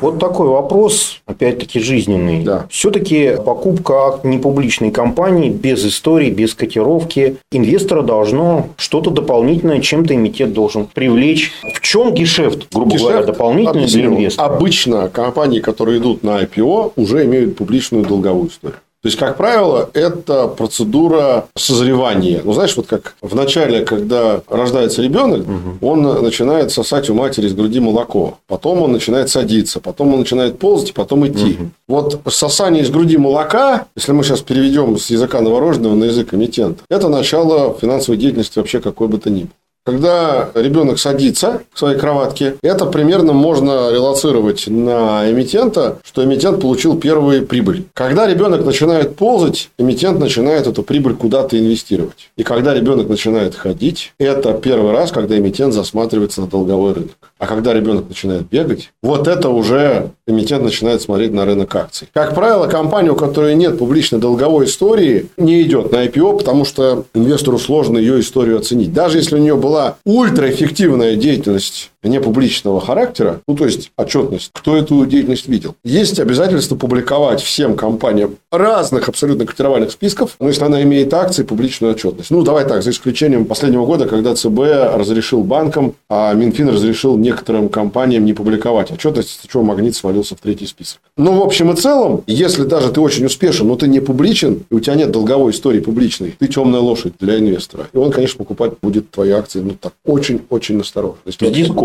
Вот 0.00 0.18
такой 0.18 0.48
вопрос, 0.48 1.20
опять-таки, 1.26 1.80
жизненный. 1.80 2.42
Да. 2.42 2.66
Все-таки 2.70 3.36
покупка 3.44 4.20
непубличной 4.22 4.90
компании 4.90 5.50
без 5.50 5.84
истории, 5.84 6.30
без 6.30 6.54
котировки 6.54 7.36
инвестора 7.52 8.02
должно 8.02 8.68
что-то 8.76 9.10
дополнительное, 9.10 9.80
чем-то 9.80 10.14
эмитент 10.14 10.52
должен 10.52 10.86
привлечь. 10.86 11.52
В 11.74 11.80
чем 11.80 12.14
гешефт, 12.14 12.68
грубо 12.72 12.96
говоря, 12.96 13.18
Гешефт 13.18 13.26
дополнительный 13.26 13.86
для 13.86 14.04
инвестора? 14.06 14.46
Обычно 14.46 15.08
компании, 15.08 15.60
которые 15.60 15.98
идут 15.98 16.22
на 16.22 16.42
IPO, 16.42 16.92
уже 16.96 17.24
имеют 17.24 17.56
публичную 17.56 18.04
долговую 18.04 18.48
историю. 18.48 18.78
То 19.02 19.06
есть, 19.08 19.18
как 19.18 19.38
правило, 19.38 19.88
это 19.94 20.46
процедура 20.46 21.46
созревания. 21.56 22.42
Ну, 22.44 22.52
знаешь, 22.52 22.76
вот 22.76 22.86
как 22.86 23.14
в 23.22 23.34
начале, 23.34 23.82
когда 23.84 24.42
рождается 24.46 25.00
ребенок, 25.00 25.46
он 25.80 26.02
начинает 26.02 26.70
сосать 26.70 27.08
у 27.08 27.14
матери 27.14 27.46
из 27.46 27.54
груди 27.54 27.80
молоко. 27.80 28.38
Потом 28.46 28.82
он 28.82 28.92
начинает 28.92 29.30
садиться, 29.30 29.80
потом 29.80 30.12
он 30.12 30.20
начинает 30.20 30.58
ползать, 30.58 30.92
потом 30.92 31.26
идти. 31.26 31.56
Вот 31.88 32.20
сосание 32.28 32.82
из 32.82 32.90
груди 32.90 33.16
молока, 33.16 33.86
если 33.96 34.12
мы 34.12 34.22
сейчас 34.22 34.40
переведем 34.40 34.98
с 34.98 35.08
языка 35.08 35.40
новорожденного 35.40 35.94
на 35.94 36.04
язык 36.04 36.34
эмитента, 36.34 36.84
это 36.90 37.08
начало 37.08 37.76
финансовой 37.80 38.18
деятельности 38.18 38.58
вообще 38.58 38.80
какой 38.80 39.08
бы 39.08 39.18
то 39.18 39.30
ни 39.30 39.44
было. 39.44 39.50
Когда 39.86 40.50
ребенок 40.54 40.98
садится 40.98 41.62
к 41.72 41.78
своей 41.78 41.98
кроватке, 41.98 42.56
это 42.62 42.84
примерно 42.84 43.32
можно 43.32 43.90
релацировать 43.90 44.66
на 44.66 45.30
эмитента, 45.30 45.98
что 46.04 46.22
эмитент 46.22 46.60
получил 46.60 46.98
первую 46.98 47.46
прибыль. 47.46 47.84
Когда 47.94 48.26
ребенок 48.26 48.64
начинает 48.64 49.16
ползать, 49.16 49.70
эмитент 49.78 50.18
начинает 50.18 50.66
эту 50.66 50.82
прибыль 50.82 51.14
куда-то 51.14 51.58
инвестировать. 51.58 52.30
И 52.36 52.42
когда 52.42 52.74
ребенок 52.74 53.08
начинает 53.08 53.54
ходить, 53.54 54.12
это 54.18 54.52
первый 54.52 54.92
раз, 54.92 55.12
когда 55.12 55.38
эмитент 55.38 55.72
засматривается 55.72 56.42
на 56.42 56.46
долговой 56.46 56.92
рынок. 56.92 57.16
А 57.38 57.46
когда 57.46 57.72
ребенок 57.72 58.06
начинает 58.06 58.42
бегать, 58.50 58.90
вот 59.02 59.28
это 59.28 59.48
уже 59.48 60.10
эмитент 60.26 60.62
начинает 60.62 61.00
смотреть 61.00 61.32
на 61.32 61.46
рынок 61.46 61.74
акций. 61.74 62.06
Как 62.12 62.34
правило, 62.34 62.66
компания, 62.66 63.12
у 63.12 63.16
которой 63.16 63.54
нет 63.54 63.78
публичной 63.78 64.18
долговой 64.18 64.66
истории, 64.66 65.30
не 65.38 65.62
идет 65.62 65.90
на 65.90 66.04
IPO, 66.04 66.36
потому 66.36 66.66
что 66.66 67.06
инвестору 67.14 67.58
сложно 67.58 67.96
ее 67.96 68.20
историю 68.20 68.58
оценить. 68.58 68.92
Даже 68.92 69.16
если 69.16 69.36
у 69.36 69.38
нее 69.38 69.56
была 69.56 69.69
ультраэффективная 70.04 71.16
деятельность 71.16 71.90
непубличного 72.08 72.80
характера, 72.80 73.40
ну, 73.46 73.56
то 73.56 73.64
есть 73.64 73.92
отчетность, 73.96 74.50
кто 74.52 74.76
эту 74.76 75.04
деятельность 75.06 75.48
видел. 75.48 75.74
Есть 75.84 76.18
обязательство 76.18 76.76
публиковать 76.76 77.42
всем 77.42 77.76
компаниям 77.76 78.36
разных 78.50 79.08
абсолютно 79.08 79.46
котировальных 79.46 79.92
списков, 79.92 80.36
но 80.40 80.48
если 80.48 80.64
она 80.64 80.82
имеет 80.82 81.12
акции, 81.12 81.42
публичную 81.42 81.94
отчетность. 81.94 82.30
Ну, 82.30 82.42
давай 82.42 82.66
так, 82.66 82.82
за 82.82 82.90
исключением 82.90 83.44
последнего 83.44 83.84
года, 83.86 84.06
когда 84.06 84.34
ЦБ 84.34 84.58
разрешил 84.94 85.42
банкам, 85.42 85.94
а 86.08 86.32
Минфин 86.34 86.68
разрешил 86.68 87.16
некоторым 87.16 87.68
компаниям 87.68 88.24
не 88.24 88.32
публиковать 88.32 88.90
отчетность, 88.90 89.38
из-за 89.38 89.48
чего 89.48 89.62
Магнит 89.62 89.94
свалился 89.94 90.36
в 90.36 90.40
третий 90.40 90.66
список. 90.66 91.00
Ну, 91.16 91.38
в 91.38 91.42
общем 91.42 91.70
и 91.70 91.76
целом, 91.76 92.22
если 92.26 92.64
даже 92.64 92.90
ты 92.90 93.00
очень 93.00 93.26
успешен, 93.26 93.68
но 93.68 93.76
ты 93.76 93.88
не 93.88 94.00
публичен, 94.00 94.64
и 94.70 94.74
у 94.74 94.80
тебя 94.80 94.94
нет 94.94 95.10
долговой 95.10 95.52
истории 95.52 95.80
публичной, 95.80 96.34
ты 96.38 96.48
темная 96.48 96.80
лошадь 96.80 97.14
для 97.18 97.38
инвестора. 97.38 97.88
И 97.92 97.96
он, 97.96 98.10
конечно, 98.10 98.38
покупать 98.38 98.72
будет 98.80 99.10
твои 99.10 99.30
акции, 99.30 99.60
ну, 99.60 99.76
так, 99.80 99.92
очень-очень 100.04 100.80
осторожно. 100.80 101.18
То 101.24 101.28
есть, 101.28 101.40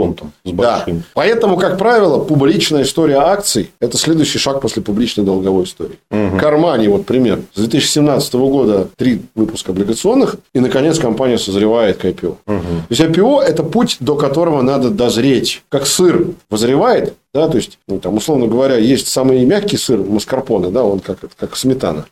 С 0.05 0.15
дисконтом, 0.15 0.31
с 0.43 0.51
да. 0.51 0.77
большим. 0.77 1.03
Поэтому, 1.13 1.57
как 1.57 1.77
правило, 1.77 2.19
публичная 2.23 2.83
история 2.83 3.17
акций– 3.17 3.71
это 3.79 3.97
следующий 3.97 4.39
шаг 4.39 4.61
после 4.61 4.81
публичной 4.81 5.23
долговой 5.23 5.65
истории. 5.65 5.97
Кармани, 6.09 6.87
вот 6.87 7.05
пример. 7.05 7.41
С 7.53 7.59
2017 7.59 8.33
года 8.35 8.87
три 8.95 9.21
выпуска 9.35 9.71
облигационных, 9.71 10.37
и, 10.53 10.59
наконец, 10.59 10.99
компания 10.99 11.37
созревает 11.37 11.97
к 11.97 12.05
IPO. 12.05 12.37
То 12.45 12.61
есть, 12.89 13.01
IPO– 13.01 13.41
это 13.43 13.63
путь, 13.63 13.97
до 13.99 14.15
которого 14.15 14.61
надо 14.61 14.89
дозреть. 14.89 15.63
Как 15.69 15.87
сыр 15.87 16.27
возревает, 16.49 17.13
да, 17.35 17.49
то 17.49 17.57
есть, 17.57 17.79
ну, 17.89 17.99
там, 17.99 18.15
условно 18.15 18.47
говоря, 18.47 18.77
есть 18.77 19.09
самый 19.09 19.43
мягкий 19.43 19.75
сыр 19.75 19.99
маскарпоне, 19.99 20.69
да, 20.69 20.85
он 20.85 20.99
как, 20.99 21.17
как 21.37 21.57
сметана. 21.57 22.05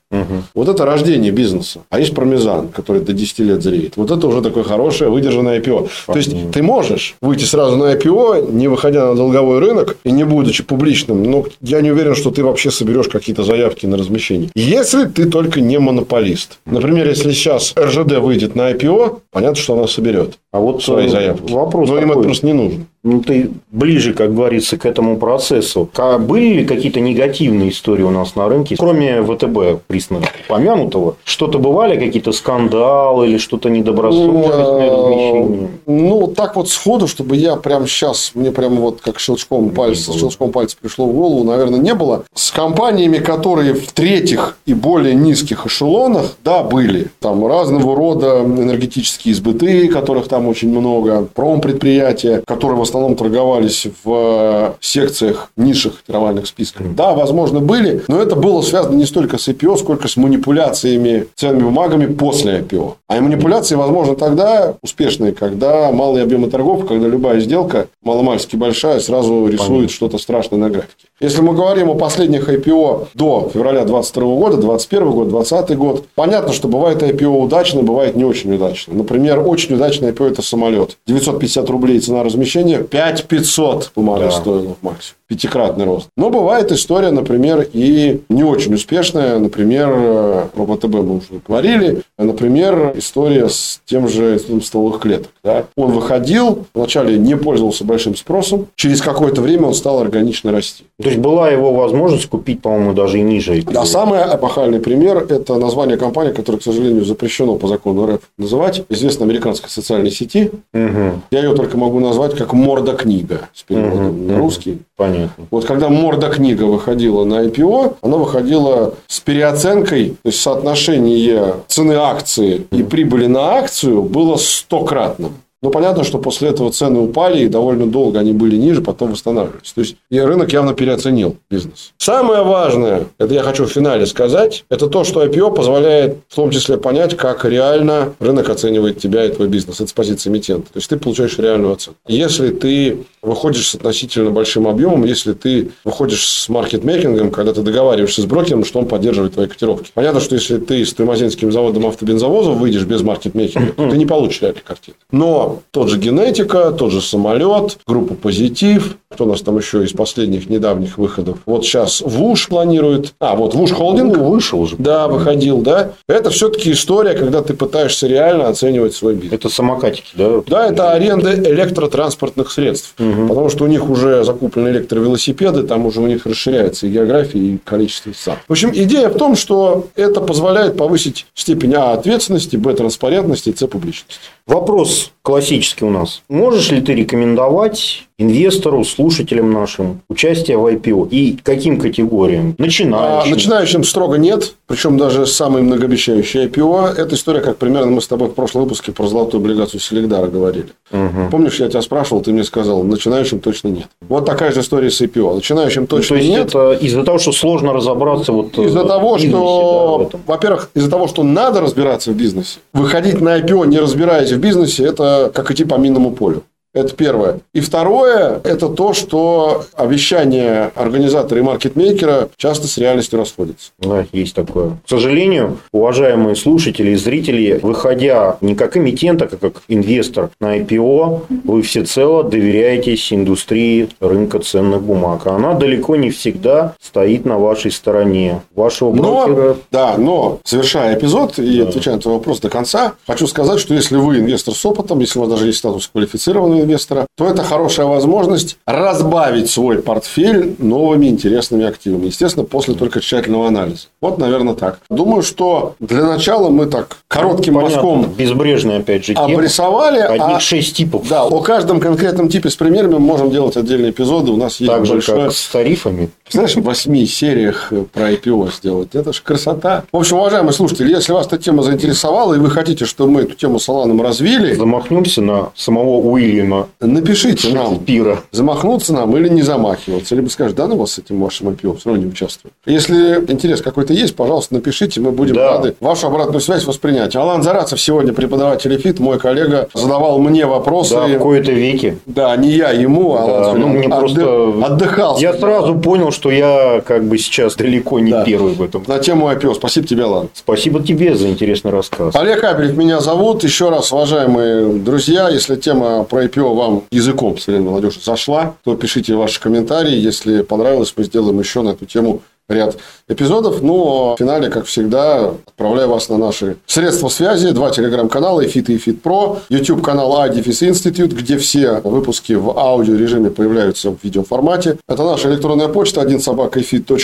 Вот 0.54 0.68
это 0.68 0.86
рождение 0.86 1.32
бизнеса. 1.32 1.80
А 1.90 2.00
есть 2.00 2.14
пармезан, 2.14 2.68
который 2.68 3.02
до 3.02 3.14
10 3.14 3.40
лет 3.40 3.64
зреет. 3.64 3.94
Вот 3.96 4.12
это 4.12 4.28
уже 4.28 4.42
такое 4.42 4.66
хорошее 4.66 5.10
выдержанное 5.10 5.62
IPO. 5.62 5.90
То 6.08 6.18
есть, 6.18 6.52
ты 6.52 6.62
можешь 6.62 7.16
выйти 7.22 7.46
сразу 7.46 7.78
на 7.78 7.94
IPO, 7.96 8.52
не 8.52 8.68
выходя 8.68 9.08
на 9.08 9.16
долговой 9.16 9.60
рынок 9.60 9.98
и 10.04 10.12
не 10.12 10.26
будучи 10.26 10.62
публичным. 10.62 11.24
Но 11.24 11.46
я 11.62 11.80
не 11.80 11.92
уверен, 11.92 12.16
что 12.16 12.30
ты 12.30 12.44
вообще 12.44 12.70
соберешь 12.70 13.08
какие-то 13.08 13.44
заявки 13.44 13.86
на 13.86 13.98
размещение. 13.98 14.50
Если 14.56 15.06
ты 15.06 15.30
только 15.30 15.62
не 15.62 15.80
монополист. 15.80 16.60
Например, 16.66 17.08
если 17.08 17.32
сейчас 17.32 17.74
РЖД 17.80 18.18
выйдет 18.18 18.56
на 18.56 18.72
IPO, 18.72 19.20
понятно, 19.32 19.56
что 19.56 19.78
она 19.78 19.88
соберет 19.88 20.38
А 20.52 20.60
вот 20.60 20.84
свои 20.84 21.06
э, 21.06 21.10
заявки. 21.10 21.50
вопрос 21.54 21.88
Но 21.88 21.96
им 21.98 22.04
это 22.04 22.10
такой. 22.10 22.24
просто 22.26 22.46
не 22.46 22.54
нужно. 22.54 22.86
Ну, 23.04 23.22
ты 23.22 23.52
ближе, 23.70 24.14
как 24.14 24.34
говорится, 24.34 24.78
к 24.78 24.86
этому 24.86 25.18
процессу. 25.18 25.90
А 25.98 26.18
были 26.18 26.60
ли 26.60 26.66
какие-то 26.66 27.02
негативные 27.02 27.70
истории 27.70 28.04
у 28.04 28.12
нас 28.12 28.36
на 28.36 28.48
рынке, 28.48 28.78
кроме 28.78 29.22
ВТБ, 29.22 29.84
присно 29.88 30.22
помянутого? 30.48 31.18
Что-то 31.26 31.60
бывали, 31.60 32.00
какие-то 32.00 32.32
скандалы 32.32 33.28
или 33.28 33.38
что-то 33.38 33.70
недобросовестное 33.70 34.90
размещение? 34.90 35.70
Ну, 35.86 36.28
так 36.28 36.56
вот 36.56 36.70
сходу, 36.70 37.08
чтобы 37.08 37.36
я 37.36 37.58
прямо 37.58 37.88
сейчас, 37.88 38.32
мне 38.36 38.52
прямо 38.52 38.80
вот 38.80 39.02
как 39.02 39.20
щелчком 39.20 39.72
пальца, 39.72 40.14
щелчком 40.14 40.52
пальца 40.52 40.78
пришло 40.80 41.06
в 41.06 41.14
голову, 41.14 41.44
наверное, 41.44 41.80
не 41.80 41.94
было. 41.94 42.24
С 42.34 42.52
компаниями, 42.52 43.18
которые 43.18 43.74
в 43.74 43.92
третьих 43.92 44.58
и 44.66 44.74
более 44.74 45.14
низких 45.14 45.66
эшелонах, 45.66 46.38
да, 46.44 46.64
были. 46.64 47.08
Там 47.20 47.46
разного 47.46 47.98
рода 47.98 48.44
энергетические 48.46 49.34
избыты, 49.34 49.90
которых 49.90 50.30
там 50.30 50.48
очень 50.48 50.70
много, 50.70 51.28
промпредприятия, 51.34 52.42
которые 52.48 52.78
в 52.78 52.82
основном 52.94 53.16
торговались 53.16 53.88
в 54.04 54.76
секциях 54.80 55.50
низших 55.58 56.04
котировальных 56.04 56.46
списков. 56.46 56.96
Да, 56.96 57.14
возможно, 57.14 57.60
были, 57.60 58.04
но 58.08 58.22
это 58.22 58.36
было 58.36 58.62
связано 58.62 58.96
не 58.96 59.06
столько 59.06 59.38
с 59.38 59.48
IPO, 59.48 59.78
сколько 59.78 60.08
с 60.08 60.16
манипуляциями 60.16 61.28
ценными 61.36 61.64
бумагами 61.64 62.06
после 62.06 62.60
IPO. 62.60 62.94
А 63.08 63.22
манипуляции, 63.22 63.76
возможно, 63.76 64.16
тогда 64.16 64.76
успешные, 64.84 65.32
когда 65.32 65.92
малые 65.92 66.24
объемы 66.24 66.50
торгов, 66.50 66.86
когда 66.86 67.08
любая 67.08 67.40
сделка, 67.40 67.88
маломальски 68.04 68.56
большая, 68.56 69.00
сразу 69.00 69.48
рисует 69.48 69.90
что-то 69.90 70.18
страшное 70.18 70.60
на 70.60 70.70
графике. 70.70 71.08
Если 71.20 71.42
мы 71.42 71.54
говорим 71.54 71.90
о 71.90 71.96
последних 71.96 72.50
IPO 72.50 73.08
до 73.14 73.50
февраля 73.54 73.86
2022 73.86 74.24
года, 74.36 74.58
2021 74.58 75.12
год, 75.12 75.30
2020 75.30 75.78
год, 75.78 76.06
понятно, 76.16 76.54
что 76.54 76.68
бывает 76.68 77.02
IPO 77.02 77.44
удачно, 77.44 77.82
бывает 77.82 78.16
не 78.16 78.26
очень 78.26 78.54
удачно. 78.54 78.94
Например, 78.94 79.40
очень 79.40 79.76
удачный 79.76 80.12
IPO– 80.12 80.32
это 80.32 80.42
самолет. 80.42 80.98
950 81.08 81.70
рублей 81.70 82.00
цена 82.00 82.24
размещения, 82.24 82.83
5500 82.90 83.92
бумага 83.96 84.26
Да. 84.26 84.32
стоила 84.32 84.76
в 84.80 84.84
максимум. 84.84 85.18
Пятикратный 85.28 85.86
рост. 85.86 86.10
Но 86.16 86.30
бывает 86.30 86.72
история, 86.72 87.10
например, 87.10 87.68
и 87.74 88.22
не 88.30 88.44
очень 88.44 88.76
успешная. 88.76 89.40
Например, 89.40 89.90
э, 89.92 90.46
про 90.54 90.66
ВТБ 90.66 90.94
мы 90.94 91.16
уже 91.18 91.26
говорили. 91.48 92.02
Например, 92.20 92.94
история 92.96 93.50
с 93.50 93.82
тем 93.86 94.08
же 94.08 94.34
институтом 94.36 94.62
стволовых 94.62 95.00
клеток. 95.02 95.32
да. 95.44 95.66
Он 95.76 95.92
выходил, 95.92 96.66
вначале 96.76 97.18
не 97.18 97.36
пользовался 97.36 97.84
большим 97.84 98.16
спросом. 98.16 98.68
Через 98.76 99.02
какое-то 99.02 99.42
время 99.42 99.68
он 99.68 99.74
стал 99.74 100.00
органично 100.02 100.52
расти. 100.52 100.84
То 101.02 101.10
есть, 101.10 101.20
была 101.20 101.50
его 101.50 101.74
возможность 101.74 102.28
купить, 102.28 102.62
по-моему, 102.62 102.94
даже 102.94 103.18
и 103.18 103.22
ниже. 103.22 103.64
А 103.76 103.86
самый 103.86 104.20
эпохальный 104.20 104.80
пример– 104.80 105.18
это 105.30 105.56
название 105.58 105.98
компании, 105.98 106.32
которое, 106.32 106.60
к 106.60 106.64
сожалению, 106.64 107.06
запрещено 107.06 107.56
по 107.56 107.68
закону 107.68 108.06
РФ 108.06 108.22
называть. 108.38 108.84
Известной 108.90 109.26
американской 109.26 109.70
социальной 109.70 110.12
сети. 110.12 110.52
Мгм. 110.74 111.24
Я 111.32 111.40
ее 111.44 111.56
только 111.56 111.78
могу 111.78 112.00
назвать 112.00 112.36
как 112.38 112.54
«Морда 112.74 112.94
книга» 112.94 113.50
с 113.54 113.62
переводом 113.62 114.26
на 114.26 114.40
русский. 114.40 114.80
Понятно. 114.98 115.46
Вот 115.52 115.66
когда 115.66 115.90
«Морда 115.90 116.30
книга» 116.30 116.64
выходила 116.64 117.24
на 117.24 117.46
IPO, 117.46 117.98
она 118.02 118.18
выходила 118.18 118.96
с 119.06 119.20
переоценкой, 119.20 120.18
то 120.24 120.30
есть 120.30 120.42
соотношение 120.42 121.54
цены 121.68 121.94
акции 121.94 122.66
и 122.72 122.82
прибыли 122.82 123.28
на 123.28 123.58
акцию 123.58 124.02
было 124.02 124.38
стократным. 124.38 125.34
Но 125.64 125.70
понятно, 125.70 126.04
что 126.04 126.20
после 126.20 126.50
этого 126.50 126.72
цены 126.72 127.00
упали, 127.00 127.46
и 127.46 127.48
довольно 127.48 127.88
долго 127.88 128.20
они 128.20 128.34
были 128.34 128.58
ниже, 128.58 128.82
потом 128.82 129.12
восстанавливались. 129.12 129.72
То 129.72 129.80
есть, 129.80 129.96
и 130.10 130.20
рынок 130.20 130.52
явно 130.52 130.74
переоценил 130.74 131.38
бизнес. 131.50 131.94
Самое 131.98 132.44
важное, 132.44 133.06
это 133.18 133.34
я 133.34 133.44
хочу 133.44 133.66
в 133.66 133.72
финале 133.72 134.06
сказать, 134.06 134.66
это 134.70 134.88
то, 134.88 135.06
что 135.06 135.24
IPO 135.24 135.56
позволяет 135.56 136.18
в 136.28 136.36
том 136.36 136.52
числе 136.52 136.78
понять, 136.78 137.16
как 137.16 137.46
реально 137.46 138.14
рынок 138.20 138.50
оценивает 138.50 139.00
тебя 139.00 139.24
и 139.24 139.32
твой 139.32 139.48
бизнес. 139.48 139.80
Это 139.80 139.90
с 139.90 139.94
позиции 139.94 140.30
эмитента. 140.30 140.68
То 140.74 140.80
есть, 140.80 140.90
ты 140.90 140.98
получаешь 140.98 141.40
реальную 141.40 141.72
оценку. 141.72 141.98
Если 142.08 142.50
ты 142.50 142.98
выходишь 143.22 143.70
с 143.70 143.76
относительно 143.76 144.32
большим 144.32 144.68
объемом, 144.68 145.06
если 145.06 145.32
ты 145.32 145.72
выходишь 145.86 146.28
с 146.28 146.50
маркетмейкингом, 146.50 147.32
когда 147.32 147.54
ты 147.54 147.62
договариваешься 147.62 148.22
с 148.22 148.26
брокером, 148.26 148.66
что 148.66 148.80
он 148.80 148.86
поддерживает 148.86 149.36
твои 149.36 149.48
котировки. 149.48 149.92
Понятно, 149.94 150.20
что 150.20 150.36
если 150.36 150.58
ты 150.58 150.86
с 150.86 150.94
Тремозинским 150.94 151.54
заводом 151.54 151.86
автобензовозов 151.86 152.58
выйдешь 152.58 152.84
без 152.84 153.02
маркетмейкинга, 153.02 153.72
ты 153.90 153.98
не 153.98 154.06
получишь 154.06 154.42
реальной 154.42 154.62
картины. 154.62 154.98
Но 155.12 155.53
тот 155.72 155.90
же 155.90 155.98
генетика, 155.98 156.72
тот 156.72 156.92
же 156.92 157.02
самолет, 157.02 157.78
группа 157.88 158.14
позитив. 158.16 158.98
Кто 159.10 159.26
у 159.26 159.28
нас 159.28 159.42
там 159.42 159.58
еще 159.58 159.84
из 159.84 159.92
последних 159.92 160.50
недавних 160.50 160.98
выходов? 160.98 161.38
Вот 161.46 161.64
сейчас 161.64 162.02
ВУШ 162.02 162.48
планирует. 162.48 163.14
А, 163.20 163.36
вот 163.36 163.54
ВУШ 163.54 163.72
холдинг. 163.72 164.18
Ну, 164.18 164.30
вышел 164.30 164.62
уже. 164.62 164.76
Да, 164.78 165.08
выходил, 165.08 165.62
да. 165.62 165.92
Это 166.08 166.32
все-таки 166.32 166.72
история, 166.72 167.14
когда 167.14 167.44
ты 167.44 167.54
пытаешься 167.54 168.08
реально 168.08 168.48
оценивать 168.48 168.96
свой 168.96 169.14
бизнес. 169.14 169.34
Это 169.34 169.50
самокатики, 169.50 170.12
да? 170.16 170.42
Да, 170.48 170.68
это 170.68 170.92
аренда 170.92 171.36
электротранспортных 171.36 172.52
средств. 172.52 172.96
Угу. 172.98 173.28
Потому 173.28 173.50
что 173.50 173.66
у 173.66 173.68
них 173.68 173.88
уже 173.88 174.24
закуплены 174.24 174.70
электровелосипеды, 174.70 175.64
там 175.64 175.86
уже 175.86 176.02
у 176.02 176.08
них 176.08 176.26
расширяется 176.26 176.88
и 176.88 176.90
география, 176.90 177.40
и 177.40 177.58
количество 177.64 178.12
сам. 178.16 178.38
В 178.48 178.52
общем, 178.52 178.72
идея 178.74 179.10
в 179.10 179.18
том, 179.18 179.36
что 179.36 179.90
это 179.96 180.22
позволяет 180.22 180.76
повысить 180.76 181.28
степень 181.36 181.76
А 181.76 181.94
ответственности, 181.94 182.56
Б 182.56 182.74
транспарентности, 182.74 183.54
С 183.56 183.68
публичности. 183.68 184.18
Вопрос 184.46 185.12
классический 185.22 185.43
у 185.86 185.90
нас. 185.90 186.24
Можешь 186.30 186.72
ли 186.72 186.82
ты 186.82 186.94
рекомендовать 186.94 188.08
инвестору, 188.24 188.84
слушателям 188.84 189.52
нашим 189.52 190.02
участие 190.10 190.58
в 190.58 190.66
IPO? 190.66 191.10
И 191.10 191.38
каким 191.44 191.80
категориям? 191.80 192.56
Начинающим? 192.58 193.32
А, 193.32 193.36
начинающим 193.36 193.84
строго 193.84 194.18
нет. 194.18 194.56
Причем 194.68 194.98
даже 194.98 195.26
самый 195.26 195.62
многообещающий 195.62 196.46
IPO. 196.46 196.96
Это 196.96 197.16
история, 197.16 197.42
как 197.42 197.58
примерно 197.58 197.92
мы 197.92 198.02
с 198.02 198.08
тобой 198.08 198.30
в 198.30 198.34
прошлом 198.34 198.64
выпуске 198.64 198.92
про 198.92 199.08
золотую 199.08 199.42
облигацию 199.42 199.80
Селегдара 199.80 200.28
говорили. 200.28 200.70
Угу. 200.92 201.30
Помнишь, 201.32 201.60
я 201.60 201.70
тебя 201.70 201.82
спрашивал, 201.82 202.22
ты 202.22 202.32
мне 202.32 202.44
сказал, 202.44 202.84
начинающим 202.84 203.40
точно 203.40 203.68
нет. 203.70 203.88
Вот 204.02 204.26
такая 204.26 204.52
же 204.52 204.62
история 204.62 204.90
с 204.90 205.02
IPO. 205.02 205.36
Начинающим 205.36 205.88
точно 205.88 206.16
ну, 206.16 206.22
то 206.22 206.26
есть 206.26 206.38
нет. 206.38 206.48
Это 206.50 206.72
из-за 206.74 207.04
того, 207.04 207.20
что 207.20 207.32
сложно 207.32 207.74
разобраться 207.74 208.32
вот 208.32 208.58
Из-за 208.58 208.80
э, 208.82 208.88
того, 208.88 209.14
в 209.14 209.18
бизнесе, 209.18 209.38
что, 209.38 210.10
да, 210.12 210.20
во-первых, 210.26 210.70
из-за 210.74 210.90
того, 210.90 211.08
что 211.08 211.24
надо 211.24 211.62
разбираться 211.62 212.12
в 212.12 212.16
бизнесе. 212.16 212.60
Выходить 212.74 213.22
на 213.22 213.40
IPO, 213.40 213.68
не 213.68 213.80
разбираясь 213.80 214.32
в 214.32 214.40
бизнесе, 214.40 214.86
это 214.86 215.32
как 215.34 215.52
идти 215.52 215.66
по 215.66 215.76
минному 215.76 216.12
полю. 216.12 216.44
Это 216.74 216.96
первое. 216.96 217.40
И 217.54 217.60
второе, 217.60 218.42
это 218.44 218.68
то, 218.68 218.94
что 218.94 219.66
обещания 219.76 220.72
организатора 220.76 221.40
и 221.40 221.44
маркетмейкера 221.44 222.30
часто 222.38 222.68
с 222.68 222.78
реальностью 222.80 223.20
расходятся. 223.20 223.72
Да, 223.78 224.06
есть 224.12 224.34
такое. 224.34 224.72
К 224.86 224.90
сожалению, 224.90 225.60
уважаемые 225.72 226.36
слушатели 226.36 226.92
и 226.92 226.96
зрители, 226.96 227.60
выходя 227.62 228.38
не 228.42 228.56
как 228.56 228.76
эмитент, 228.76 229.22
а 229.22 229.28
как 229.28 229.62
инвестор 229.68 230.32
на 230.40 230.58
IPO, 230.58 231.22
вы 231.44 231.62
всецело 231.62 232.24
доверяетесь 232.24 233.14
индустрии 233.14 233.90
рынка 234.00 234.40
ценных 234.40 234.82
бумаг. 234.82 235.28
А 235.28 235.36
она 235.36 235.54
далеко 235.54 235.96
не 235.96 236.10
всегда 236.10 236.74
стоит 236.82 237.26
на 237.26 237.38
вашей 237.38 237.72
стороне. 237.72 238.42
Вашего 238.56 238.92
брокера... 238.92 239.50
Но, 239.50 239.56
да, 239.72 239.96
но 239.98 240.40
совершая 240.44 240.98
эпизод 240.98 241.38
и 241.38 241.62
Да. 241.62 241.70
отвечая 241.70 241.96
на 241.96 242.02
твой 242.02 242.16
вопрос 242.16 242.40
до 242.40 242.50
конца, 242.50 242.94
хочу 243.06 243.28
сказать, 243.28 243.60
что 243.60 243.76
если 243.76 243.96
вы 243.98 244.18
инвестор 244.20 244.56
с 244.56 244.66
опытом, 244.66 245.00
если 245.00 245.20
у 245.20 245.22
вас 245.22 245.32
даже 245.32 245.46
есть 245.48 245.60
статус 245.60 245.88
квалифицированного 245.88 246.63
инвестора, 246.64 247.06
то 247.18 247.28
это 247.28 247.44
хорошая 247.44 247.86
возможность 247.86 248.58
разбавить 248.66 249.50
свой 249.50 249.82
портфель 249.82 250.56
новыми 250.60 251.08
интересными 251.08 251.66
активами. 251.66 252.08
Естественно, 252.08 252.46
после 252.46 252.74
только 252.74 253.00
тщательного 253.02 253.48
анализа. 253.48 253.88
Вот, 254.02 254.18
наверное, 254.18 254.54
так. 254.56 254.80
Думаю, 254.90 255.22
что 255.22 255.76
для 255.80 256.04
начала 256.04 256.50
мы 256.50 256.66
так 256.66 256.98
коротким 257.08 257.56
Понятно. 257.56 257.76
мазком 257.76 258.14
Безбрежная, 258.18 258.80
опять 258.80 259.06
же, 259.06 259.14
тема. 259.14 259.26
обрисовали. 259.26 260.00
Одних 260.00 260.38
а- 260.38 260.40
шесть 260.40 260.76
типов. 260.76 261.08
Да, 261.08 261.26
о 261.26 261.40
каждом 261.42 261.80
конкретном 261.80 262.30
типе 262.30 262.50
с 262.50 262.56
примерами 262.56 262.94
мы 262.94 263.00
можем 263.00 263.32
делать 263.32 263.58
отдельные 263.58 263.92
эпизоды. 263.92 264.32
У 264.32 264.38
нас 264.38 264.60
есть 264.60 264.72
Так 264.72 264.86
же, 264.86 264.94
большое... 264.94 265.24
как 265.24 265.34
с 265.34 265.48
тарифами. 265.48 266.10
Знаешь, 266.30 266.56
в 266.56 266.62
восьми 266.64 267.06
сериях 267.06 267.72
про 267.92 268.12
IPO 268.12 268.52
сделать. 268.56 268.90
Это 268.94 269.14
же 269.14 269.22
красота. 269.22 269.84
В 269.92 269.98
общем, 269.98 270.18
уважаемые 270.18 270.54
слушатели, 270.54 270.92
если 270.92 271.14
вас 271.14 271.28
эта 271.28 271.38
тема 271.38 271.64
заинтересовала, 271.64 272.34
и 272.34 272.40
вы 272.40 272.50
хотите, 272.50 272.86
чтобы 272.86 273.12
мы 273.12 273.22
эту 273.22 273.36
тему 273.36 273.60
с 273.60 273.70
Аланом 273.70 274.02
развили, 274.02 274.54
Замахнемся 274.54 275.22
на 275.22 275.50
самого 275.56 275.98
Уильяма 275.98 276.53
напишите 276.80 277.50
нам, 277.54 277.74
Шекспира. 277.76 278.20
замахнуться 278.32 278.94
нам 278.94 279.16
или 279.18 279.30
не 279.30 279.42
замахиваться. 279.42 280.16
Либо 280.16 280.30
скажешь, 280.30 280.54
да 280.56 280.68
ну 280.68 280.76
вас 280.78 280.92
с 280.94 281.00
этим 281.00 281.22
вашим 281.22 281.50
IPO, 281.50 281.78
все 281.78 281.90
равно 281.90 282.04
не 282.04 282.10
участвую. 282.10 282.52
Если 282.66 283.16
интерес 283.32 283.62
какой-то 283.62 283.94
есть, 283.94 284.16
пожалуйста, 284.16 284.54
напишите, 284.56 285.00
мы 285.02 285.12
будем 285.12 285.36
Да. 285.36 285.54
рады 285.54 285.76
вашу 285.80 286.08
обратную 286.08 286.42
связь 286.42 286.66
воспринять. 286.66 287.16
Алан 287.16 287.44
Зарацев 287.44 287.80
сегодня 287.82 288.14
преподаватель 288.14 288.78
ФИТ, 288.80 289.00
мой 289.00 289.20
коллега, 289.20 289.68
задавал 289.74 290.20
мне 290.20 290.46
вопросы. 290.46 290.96
Да, 290.96 291.08
в 291.08 291.18
кои-то 291.20 291.52
веки. 291.52 291.98
Да, 292.06 292.36
не 292.38 292.50
я 292.52 292.70
ему, 292.72 293.16
а 293.16 293.26
Да, 293.28 293.46
Алан 293.46 293.60
ну, 293.60 293.68
мне 293.68 293.88
отды- 293.88 294.00
просто- 294.00 294.66
отдыхал. 294.66 295.18
Я 295.20 295.34
сразу 295.34 295.76
понял, 295.80 296.12
что 296.12 296.32
я 296.32 296.82
как 296.86 297.04
бы 297.06 297.18
сейчас 297.18 297.56
далеко 297.56 298.00
не 298.00 298.12
Да. 298.12 298.24
первый 298.24 298.54
в 298.54 298.62
этом. 298.62 298.84
На 298.88 299.00
тему 299.00 299.30
IPO. 299.30 299.56
Спасибо 299.56 299.88
тебе, 299.88 300.04
Алан. 300.04 300.30
Спасибо 300.34 300.82
тебе 300.82 301.16
за 301.16 301.30
интересный 301.30 301.72
рассказ. 301.72 302.16
Олег 302.16 302.42
Кабелев 302.42 302.76
меня 302.76 303.00
зовут. 303.00 303.44
Еще 303.44 303.70
раз, 303.70 303.92
уважаемые 303.92 304.68
друзья, 304.80 305.30
если 305.30 305.56
тема 305.56 306.04
про 306.04 306.24
IPO 306.26 306.43
вам 306.52 306.84
языком 306.92 307.38
современной 307.38 307.72
молодежи 307.72 308.00
зашла, 308.02 308.56
то 308.64 308.76
пишите 308.76 309.16
ваши 309.16 309.40
комментарии. 309.40 309.96
Если 309.96 310.42
понравилось, 310.42 310.94
мы 310.98 311.04
сделаем 311.04 311.40
еще 311.40 311.62
на 311.62 311.70
эту 311.70 311.86
тему 311.86 312.22
ряд 312.50 312.78
эпизодов. 313.08 313.62
Ну, 313.62 314.12
а 314.12 314.16
в 314.16 314.20
финале, 314.20 314.50
как 314.50 314.66
всегда, 314.66 315.34
отправляю 315.46 315.90
вас 315.90 316.10
на 316.10 316.18
наши 316.18 316.58
средства 316.66 317.10
связи. 317.10 317.52
Два 317.52 317.70
телеграм-канала, 317.72 318.42
и 318.42 318.48
Fit 318.48 318.72
и 318.72 318.78
Fit 318.78 319.02
Pro. 319.02 319.40
YouTube 319.50 319.82
канал 319.82 320.14
iDefis 320.26 320.70
Institute, 320.70 321.16
где 321.16 321.38
все 321.38 321.82
выпуски 321.84 322.34
в 322.34 322.58
аудиорежиме 322.58 323.30
появляются 323.30 323.92
в 323.92 323.98
видеоформате. 324.04 324.78
Это 324.88 325.04
наша 325.04 325.30
электронная 325.30 325.68
почта, 325.68 326.02
один 326.02 326.20
собака 326.20 326.60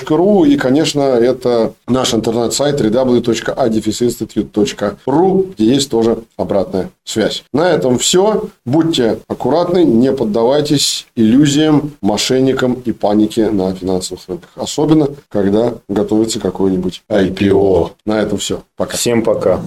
ру 0.09 0.45
И, 0.45 0.57
конечно, 0.57 1.01
это 1.01 1.73
наш 1.87 2.13
интернет-сайт 2.13 2.81
www.idefisinstitute.ru, 2.81 5.53
где 5.53 5.65
есть 5.65 5.89
тоже 5.89 6.19
обратная 6.37 6.91
связь. 7.03 7.43
На 7.53 7.69
этом 7.69 7.97
все. 7.97 8.49
Будьте 8.65 9.19
аккуратны, 9.27 9.83
не 9.83 10.11
поддавайтесь 10.11 11.07
иллюзиям, 11.15 11.93
мошенникам 12.01 12.73
и 12.85 12.91
панике 12.91 13.49
на 13.49 13.73
финансовых 13.73 14.23
рынках. 14.27 14.49
Особенно, 14.55 15.07
когда 15.29 15.75
готовится 15.87 16.39
какой-нибудь 16.39 17.03
IPO. 17.09 17.91
На 18.05 18.21
этом 18.21 18.37
все. 18.37 18.63
Пока. 18.75 18.97
Всем 18.97 19.23
пока. 19.23 19.59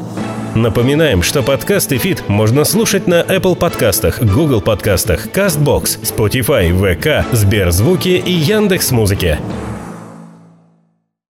Напоминаем, 0.54 1.22
что 1.22 1.42
подкасты 1.42 1.96
«Фит» 1.96 2.28
можно 2.28 2.64
слушать 2.64 3.06
на 3.06 3.22
Apple 3.22 3.56
подкастах, 3.56 4.22
Google 4.22 4.60
подкастах, 4.60 5.28
CastBox, 5.28 6.02
Spotify, 6.02 6.70
VK, 6.70 7.24
Сберзвуки 7.32 8.22
и 8.24 8.32
Яндекс.Музыке. 8.32 9.38